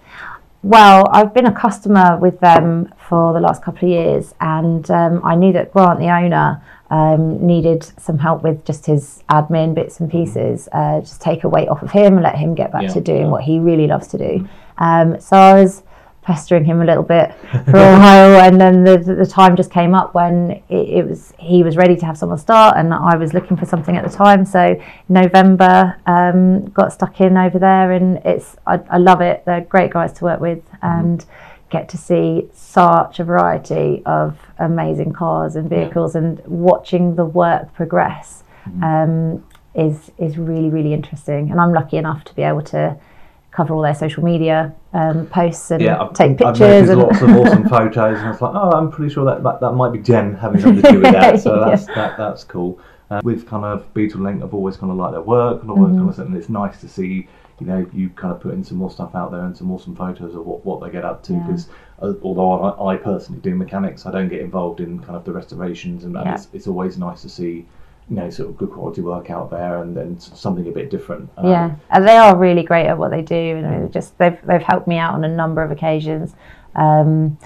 Well, 0.61 1.07
I've 1.11 1.33
been 1.33 1.45
a 1.45 1.53
customer 1.53 2.17
with 2.17 2.41
them 2.41 2.93
for 2.97 3.33
the 3.33 3.39
last 3.39 3.63
couple 3.63 3.87
of 3.87 3.91
years, 3.91 4.33
and 4.41 4.89
um, 4.91 5.21
I 5.23 5.35
knew 5.35 5.53
that 5.53 5.71
Grant, 5.71 5.99
the 5.99 6.09
owner, 6.09 6.61
um, 6.89 7.45
needed 7.45 7.83
some 7.97 8.17
help 8.17 8.43
with 8.43 8.65
just 8.65 8.85
his 8.85 9.23
admin 9.29 9.73
bits 9.73 10.01
and 10.01 10.11
pieces. 10.11 10.67
Uh, 10.73 10.99
just 10.99 11.21
take 11.21 11.45
a 11.45 11.49
weight 11.49 11.69
off 11.69 11.81
of 11.81 11.91
him 11.91 12.15
and 12.15 12.23
let 12.23 12.35
him 12.35 12.55
get 12.55 12.73
back 12.73 12.83
Yeah, 12.83 12.89
to 12.89 13.01
doing 13.01 13.29
what 13.29 13.43
he 13.43 13.59
really 13.59 13.87
loves 13.87 14.07
to 14.07 14.17
do. 14.17 14.49
Um, 14.79 15.19
so 15.21 15.37
I 15.37 15.53
was 15.53 15.83
pestering 16.21 16.63
him 16.65 16.81
a 16.81 16.85
little 16.85 17.03
bit 17.03 17.33
for 17.65 17.77
a 17.77 17.97
while, 17.97 18.41
and 18.41 18.59
then 18.59 18.83
the, 18.83 18.97
the 18.97 19.25
time 19.25 19.55
just 19.55 19.71
came 19.71 19.95
up 19.95 20.13
when 20.13 20.61
it, 20.69 20.89
it 20.99 21.07
was 21.07 21.33
he 21.39 21.63
was 21.63 21.75
ready 21.75 21.95
to 21.95 22.05
have 22.05 22.17
someone 22.17 22.37
start, 22.37 22.77
and 22.77 22.93
I 22.93 23.15
was 23.15 23.33
looking 23.33 23.57
for 23.57 23.65
something 23.65 23.97
at 23.97 24.03
the 24.03 24.15
time. 24.15 24.45
So 24.45 24.79
November 25.07 25.95
um, 26.05 26.65
got 26.69 26.93
stuck 26.93 27.21
in 27.21 27.37
over 27.37 27.57
there, 27.57 27.91
and 27.93 28.17
it's 28.25 28.57
I, 28.67 28.79
I 28.91 28.97
love 28.97 29.21
it. 29.21 29.43
They're 29.45 29.61
great 29.61 29.91
guys 29.91 30.13
to 30.13 30.23
work 30.25 30.39
with, 30.39 30.63
and 30.81 31.25
get 31.69 31.87
to 31.89 31.97
see 31.97 32.49
such 32.53 33.19
a 33.19 33.23
variety 33.23 34.01
of 34.05 34.37
amazing 34.57 35.13
cars 35.13 35.55
and 35.55 35.69
vehicles, 35.69 36.15
and 36.15 36.41
watching 36.45 37.15
the 37.15 37.25
work 37.25 37.73
progress 37.73 38.43
um, 38.83 39.43
is 39.73 40.11
is 40.17 40.37
really 40.37 40.69
really 40.69 40.93
interesting. 40.93 41.49
And 41.49 41.59
I'm 41.59 41.73
lucky 41.73 41.97
enough 41.97 42.23
to 42.25 42.35
be 42.35 42.43
able 42.43 42.63
to 42.63 42.97
cover 43.51 43.73
all 43.73 43.81
their 43.81 43.95
social 43.95 44.23
media 44.23 44.73
um, 44.93 45.25
posts 45.27 45.71
and 45.71 45.81
Yeah, 45.81 46.01
I've, 46.01 46.13
take 46.13 46.31
I've 46.31 46.55
pictures 46.55 46.59
noticed 46.59 46.91
and 46.91 47.01
lots 47.01 47.21
of 47.21 47.29
awesome 47.31 47.69
photos, 47.75 48.17
and 48.19 48.27
I 48.27 48.31
was 48.31 48.41
like, 48.41 48.53
oh, 48.53 48.71
I'm 48.71 48.91
pretty 48.91 49.13
sure 49.13 49.25
that 49.25 49.43
that, 49.43 49.59
that 49.61 49.71
might 49.73 49.91
be 49.91 49.99
Jen 49.99 50.35
having 50.35 50.61
something 50.61 50.83
to 50.83 50.91
do 50.91 50.99
with 51.01 51.11
that. 51.13 51.39
So 51.41 51.59
that's 51.65 51.85
that, 51.87 52.17
that's 52.17 52.43
cool. 52.43 52.79
Uh, 53.09 53.21
with 53.23 53.47
kind 53.47 53.65
of 53.65 53.91
Beetle 53.95 54.21
Link, 54.21 54.43
I've 54.43 54.53
always 54.53 54.77
kind 54.77 54.91
of 54.91 54.97
liked 54.97 55.13
their 55.13 55.21
work, 55.21 55.61
and 55.61 55.71
always 55.71 55.93
Mm-hmm. 55.93 56.07
kind 56.07 56.19
of 56.19 56.19
and 56.27 56.35
it's 56.37 56.49
nice 56.49 56.79
to 56.81 56.87
see. 56.87 57.27
You 57.59 57.65
know, 57.67 57.85
you 57.91 58.09
kind 58.11 58.33
of 58.33 58.39
put 58.39 58.53
in 58.53 58.63
some 58.63 58.77
more 58.77 58.89
stuff 58.89 59.15
out 59.15 59.31
there 59.31 59.41
and 59.43 59.57
some 59.57 59.69
awesome 59.71 59.93
photos 59.93 60.33
of 60.33 60.45
what, 60.45 60.63
what 60.65 60.79
they 60.79 60.89
get 60.89 61.03
up 61.03 61.21
to. 61.23 61.33
Yeah. 61.33 61.39
Because 61.45 61.67
uh, 62.01 62.13
although 62.21 62.51
I, 62.63 62.93
I 62.93 62.97
personally 62.97 63.41
do 63.41 63.53
mechanics, 63.53 64.05
I 64.05 64.11
don't 64.11 64.29
get 64.29 64.39
involved 64.39 64.79
in 64.79 64.99
kind 64.99 65.17
of 65.17 65.25
the 65.25 65.33
restorations, 65.33 66.05
and, 66.05 66.15
and 66.15 66.25
Yeah. 66.25 66.35
it's, 66.35 66.47
it's 66.53 66.67
always 66.67 66.97
nice 66.97 67.21
to 67.23 67.27
see, 67.29 67.65
you 68.09 68.15
know, 68.15 68.29
sort 68.29 68.49
of 68.49 68.57
good 68.57 68.71
quality 68.71 69.01
work 69.01 69.29
out 69.29 69.49
there, 69.51 69.81
and 69.83 69.95
then 69.95 70.19
something 70.19 70.67
a 70.67 70.71
bit 70.71 70.89
different. 70.89 71.29
Um, 71.37 71.47
yeah, 71.51 71.75
and 71.91 72.07
they 72.07 72.17
are 72.17 72.35
really 72.35 72.63
great 72.63 72.87
at 72.87 72.97
what 72.97 73.11
they 73.11 73.21
do, 73.21 73.35
and 73.57 73.91
just 73.93 74.17
they've 74.17 74.37
they've 74.45 74.61
helped 74.61 74.87
me 74.87 74.97
out 74.97 75.13
on 75.13 75.23
a 75.23 75.27
number 75.29 75.61
of 75.61 75.71
occasions. 75.71 76.35
Um, 76.75 77.37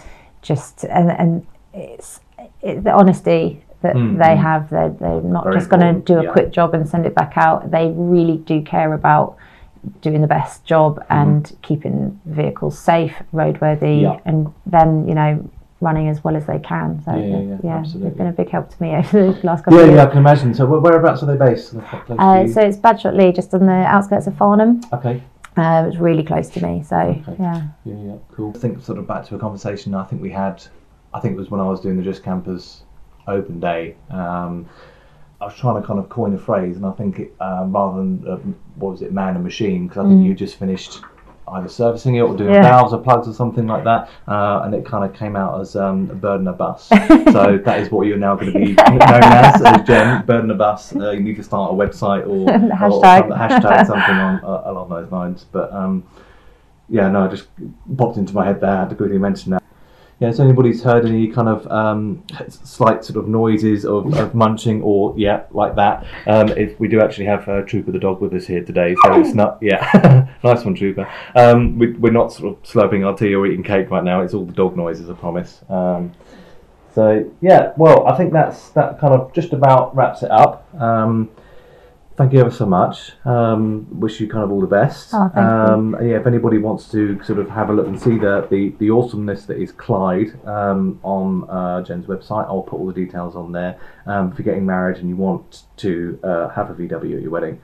just 0.41 0.84
and 0.86 1.12
and 1.12 1.47
it's 1.73 2.19
it, 2.62 2.84
the 2.84 2.91
honesty 2.91 3.63
that 3.82 3.95
Mm, 3.95 4.17
they 4.17 4.36
mm. 4.36 4.41
have. 4.41 4.69
They're 4.69 4.89
they're 4.89 5.21
not 5.21 5.43
Very 5.43 5.58
just 5.58 5.69
going 5.69 5.82
to 5.95 5.99
do 6.02 6.19
a 6.19 6.23
yeah. 6.23 6.32
quick 6.32 6.52
job 6.52 6.73
and 6.73 6.88
send 6.88 7.06
it 7.06 7.13
back 7.13 7.34
out. 7.36 7.69
They 7.71 7.91
really 7.95 8.38
do 8.38 8.62
care 8.62 8.93
about 8.93 9.36
doing 10.02 10.21
the 10.21 10.28
best 10.28 10.63
job 10.65 10.99
Mm-hmm. 10.99 11.13
and 11.13 11.58
keeping 11.62 12.21
vehicles 12.26 12.80
safe, 12.80 13.15
roadworthy, 13.34 14.04
Yeah. 14.04 14.19
and 14.26 14.54
then 14.65 15.08
you 15.08 15.15
know 15.15 15.49
running 15.84 16.08
as 16.08 16.24
well 16.24 16.36
as 16.36 16.46
they 16.48 16.60
can. 16.60 17.02
So 17.04 17.13
Yeah, 17.15 17.39
yeah, 17.39 17.58
yeah, 17.63 17.78
absolutely. 17.78 18.10
they've 18.10 18.17
been 18.17 18.28
a 18.28 18.32
big 18.32 18.50
help 18.50 18.69
to 18.69 18.82
me 18.82 18.96
over 18.96 19.32
the 19.34 19.39
last 19.46 19.65
couple 19.65 19.78
Yeah, 19.80 19.84
of 19.84 19.89
years. 19.89 19.98
yeah, 19.98 20.04
I 20.04 20.08
can 20.08 20.17
imagine. 20.17 20.54
So, 20.54 20.65
whereabouts 20.65 21.22
are 21.24 21.26
they 21.28 21.38
based? 21.38 21.74
They're 21.74 21.82
quite 21.84 22.06
close 22.06 22.17
to 22.17 22.24
Uh, 22.24 22.48
so 22.48 22.62
it's 22.62 22.78
Badshot 22.78 23.15
Lea, 23.15 23.32
just 23.32 23.54
on 23.54 23.65
the 23.65 23.72
outskirts 23.74 24.26
of 24.28 24.36
Farnham. 24.38 24.82
okay. 24.93 25.22
Uh, 25.56 25.86
it's 25.88 25.98
really 25.98 26.24
close 26.24 26.50
to 26.50 26.65
me, 26.65 26.82
so 26.82 26.96
Okay. 26.98 27.36
yeah. 27.39 27.62
Yeah, 27.86 27.96
yeah, 28.08 28.15
cool. 28.32 28.54
I 28.56 28.58
think 28.60 28.82
sort 28.82 28.98
of 28.98 29.06
back 29.06 29.24
to 29.26 29.36
a 29.36 29.38
conversation 29.38 29.93
I 29.93 30.04
think 30.04 30.19
we 30.22 30.32
had. 30.32 30.63
I 31.13 31.19
think 31.19 31.36
it 31.36 31.38
was 31.38 31.52
when 31.52 31.62
I 31.62 31.67
was 31.69 31.80
doing 31.80 31.96
the 31.96 32.02
Just 32.02 32.24
Campers 32.24 32.84
Open 33.28 33.60
Day. 33.60 33.96
Um, 34.10 34.65
I 35.39 35.46
was 35.46 35.56
trying 35.56 35.80
to 35.80 35.86
kind 35.86 36.00
of 36.00 36.10
coin 36.10 36.34
a 36.34 36.39
phrase, 36.39 36.76
and 36.78 36.86
I 36.86 36.91
think 36.93 37.19
it, 37.19 37.36
um, 37.39 37.72
rather 37.72 37.98
than 37.98 38.26
uh, 38.28 38.38
what 38.78 38.91
was 38.93 39.02
it, 39.04 39.12
man 39.13 39.36
and 39.36 39.43
machine, 39.43 39.88
because 39.88 40.06
I 40.06 40.10
think 40.10 40.26
you 40.26 40.34
just 40.34 40.56
finished 40.56 41.02
either 41.48 41.68
servicing 41.68 42.16
it 42.16 42.22
or 42.22 42.36
doing. 42.36 42.54
Yeah. 42.54 42.62
valves 42.64 42.94
or 42.94 43.00
plugs 43.02 43.28
or 43.28 43.34
something 43.34 43.68
like 43.68 43.84
that, 43.84 44.10
uh, 44.28 44.62
and 44.64 44.74
it 44.74 44.86
kind 44.86 45.04
of 45.04 45.18
came 45.18 45.36
out 45.36 45.60
as 45.62 45.76
um, 45.76 46.10
a 46.10 46.16
bird 46.16 46.40
and 46.40 46.50
a 46.50 46.54
bus. 46.54 46.88
so 46.88 47.60
that 47.66 47.80
is 47.80 47.92
what 47.92 48.08
you're 48.08 48.18
now 48.18 48.36
going 48.36 48.54
to 48.54 48.60
be 48.60 48.74
known 48.74 49.02
as, 49.02 49.62
as 49.62 49.88
Jen, 49.88 50.26
bird 50.26 50.44
and 50.44 50.52
a 50.52 50.56
bus. 50.56 50.96
Uh, 50.96 51.12
you 51.12 51.20
need 51.20 51.36
to 51.36 51.44
start 51.44 51.72
a 51.72 51.76
website 51.76 52.26
or, 52.28 52.44
or 52.50 53.02
Hashtag. 53.02 53.28
some- 53.30 53.32
hashtag 53.40 53.86
something 53.88 54.16
on, 54.16 54.44
uh, 54.44 54.62
along 54.66 54.90
those 54.90 55.12
lines. 55.12 55.46
But 55.52 55.72
um, 55.74 56.04
yeah, 56.90 57.10
no, 57.10 57.26
it 57.26 57.32
just 57.32 57.48
popped 57.98 58.18
into 58.18 58.34
my 58.34 58.46
head 58.46 58.62
there. 58.62 58.70
I 58.70 58.80
had 58.82 58.90
to 58.90 58.96
quickly 58.96 59.18
mention 59.18 59.52
that. 59.52 59.62
Yeah, 60.24 60.30
has 60.30 60.40
anybody's 60.40 60.82
heard 60.82 61.06
any 61.06 61.28
kind 61.28 61.50
of 61.50 61.68
um, 61.68 62.24
slight 62.48 63.04
sort 63.04 63.18
of 63.18 63.28
noises 63.28 63.84
of, 63.84 64.14
of 64.14 64.34
munching 64.34 64.82
or 64.82 65.14
yeah, 65.18 65.44
like 65.52 65.76
that? 65.76 66.08
Um, 66.28 66.48
if 66.48 66.80
we 66.80 66.88
do 66.88 67.02
actually 67.02 67.26
have 67.26 67.46
uh, 67.50 67.64
Trooper 67.64 67.92
the 67.92 68.00
dog 68.00 68.22
with 68.22 68.34
us 68.34 68.48
here 68.48 68.64
today, 68.64 68.96
so 69.04 69.20
it's 69.20 69.34
not 69.34 69.58
yeah, 69.62 70.30
nice 70.46 70.64
one, 70.64 70.76
Trooper. 70.76 71.12
Um, 71.36 71.78
we, 71.78 71.92
we're 71.92 72.14
not 72.14 72.32
sort 72.32 72.54
of 72.54 72.64
slurping 72.64 73.06
our 73.06 73.18
tea 73.18 73.36
or 73.36 73.46
eating 73.46 73.64
cake 73.64 73.92
right 73.92 74.02
now. 74.02 74.22
It's 74.22 74.34
all 74.34 74.46
the 74.46 74.54
dog 74.54 74.78
noises, 74.78 75.10
I 75.10 75.14
promise. 75.14 75.60
Um, 75.68 76.14
so 76.96 77.30
yeah, 77.42 77.74
well, 77.76 78.08
I 78.08 78.16
think 78.16 78.32
that's 78.32 78.70
that 78.70 79.00
kind 79.00 79.14
of 79.14 79.34
just 79.34 79.52
about 79.52 79.94
wraps 79.94 80.24
it 80.24 80.32
up. 80.32 80.74
Um, 80.82 81.32
thank 82.15 82.34
you 82.34 82.39
ever 82.39 82.52
so 82.52 82.65
much. 82.65 83.13
Um, 83.26 83.88
wish 83.99 84.19
you 84.19 84.28
kind 84.28 84.43
of 84.43 84.52
all 84.52 84.62
the 84.62 84.67
best. 84.67 85.13
Oh, 85.13 85.30
thank 85.34 85.45
um, 85.45 85.95
and 85.95 86.10
Yeah, 86.10 86.17
if 86.17 86.28
anybody 86.28 86.58
wants 86.58 86.89
to 86.91 87.21
sort 87.23 87.39
of 87.39 87.49
have 87.49 87.69
a 87.69 87.73
look 87.73 87.88
and 87.88 87.99
see 87.99 88.17
the 88.17 88.47
the, 88.49 88.69
the 88.80 88.89
awesomeness 88.89 89.45
that 89.45 89.58
is 89.58 89.71
Clyde 89.71 90.39
um, 90.45 90.99
on 91.04 91.49
uh, 91.49 91.82
Jen's 91.84 92.06
website, 92.06 92.45
I'll 92.45 92.62
put 92.62 92.80
all 92.80 92.88
the 92.88 92.93
details 92.93 93.36
on 93.36 93.52
there. 93.52 93.80
Um, 94.06 94.32
if 94.32 94.39
you're 94.39 94.45
getting 94.45 94.65
married 94.65 94.97
and 94.97 95.10
you 95.10 95.15
want 95.15 95.63
to 95.78 96.19
uh, 96.23 96.49
have 96.49 96.69
a 96.69 96.73
VW 96.73 97.15
at 97.15 97.21
your 97.21 97.32
wedding. 97.32 97.62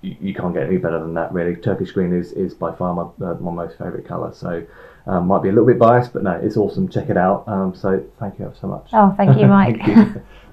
You, 0.00 0.16
you 0.20 0.34
can't 0.34 0.54
get 0.54 0.62
any 0.64 0.78
better 0.78 0.98
than 0.98 1.14
that, 1.14 1.32
really. 1.32 1.56
Turkish 1.56 1.92
green 1.92 2.12
is, 2.12 2.32
is 2.32 2.54
by 2.54 2.74
far 2.74 2.94
my, 2.94 3.26
uh, 3.26 3.34
my 3.34 3.50
most 3.50 3.76
favourite 3.76 4.06
colour. 4.06 4.32
So, 4.32 4.64
um, 5.06 5.26
might 5.26 5.42
be 5.42 5.50
a 5.50 5.52
little 5.52 5.66
bit 5.66 5.78
biased, 5.78 6.14
but 6.14 6.22
no, 6.22 6.30
it's 6.30 6.56
awesome. 6.56 6.88
Check 6.88 7.10
it 7.10 7.18
out. 7.18 7.46
Um, 7.46 7.74
so, 7.74 8.02
thank 8.18 8.38
you 8.38 8.46
ever 8.46 8.54
so 8.58 8.66
much. 8.66 8.88
Oh, 8.94 9.12
thank 9.18 9.38
you, 9.38 9.46
Mike. 9.58 9.76
Thank 9.84 10.14
you. 10.14 10.22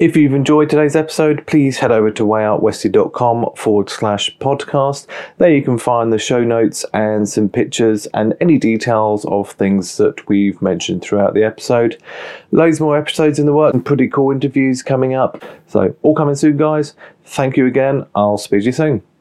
If 0.00 0.16
you've 0.16 0.34
enjoyed 0.34 0.70
today's 0.70 0.96
episode, 0.96 1.46
please 1.46 1.78
head 1.78 1.92
over 1.92 2.10
to 2.10 2.24
wayoutwesty.com 2.24 3.46
forward 3.56 3.88
slash 3.88 4.36
podcast. 4.38 5.06
There 5.38 5.54
you 5.54 5.62
can 5.62 5.78
find 5.78 6.12
the 6.12 6.18
show 6.18 6.42
notes 6.42 6.84
and 6.92 7.28
some 7.28 7.48
pictures 7.48 8.06
and 8.06 8.34
any 8.40 8.58
details 8.58 9.24
of 9.26 9.52
things 9.52 9.96
that 9.98 10.28
we've 10.28 10.60
mentioned 10.60 11.02
throughout 11.02 11.34
the 11.34 11.44
episode. 11.44 12.02
Loads 12.50 12.80
more 12.80 12.98
episodes 12.98 13.38
in 13.38 13.46
the 13.46 13.54
work 13.54 13.72
and 13.72 13.86
pretty 13.86 14.08
cool 14.08 14.32
interviews 14.32 14.82
coming 14.82 15.14
up. 15.14 15.44
So, 15.68 15.94
all 16.02 16.16
coming 16.16 16.34
soon, 16.34 16.56
guys. 16.56 16.94
Thank 17.24 17.56
you 17.56 17.66
again. 17.66 18.04
I'll 18.16 18.36
speak 18.36 18.62
to 18.62 18.66
you 18.66 18.72
soon. 18.72 19.13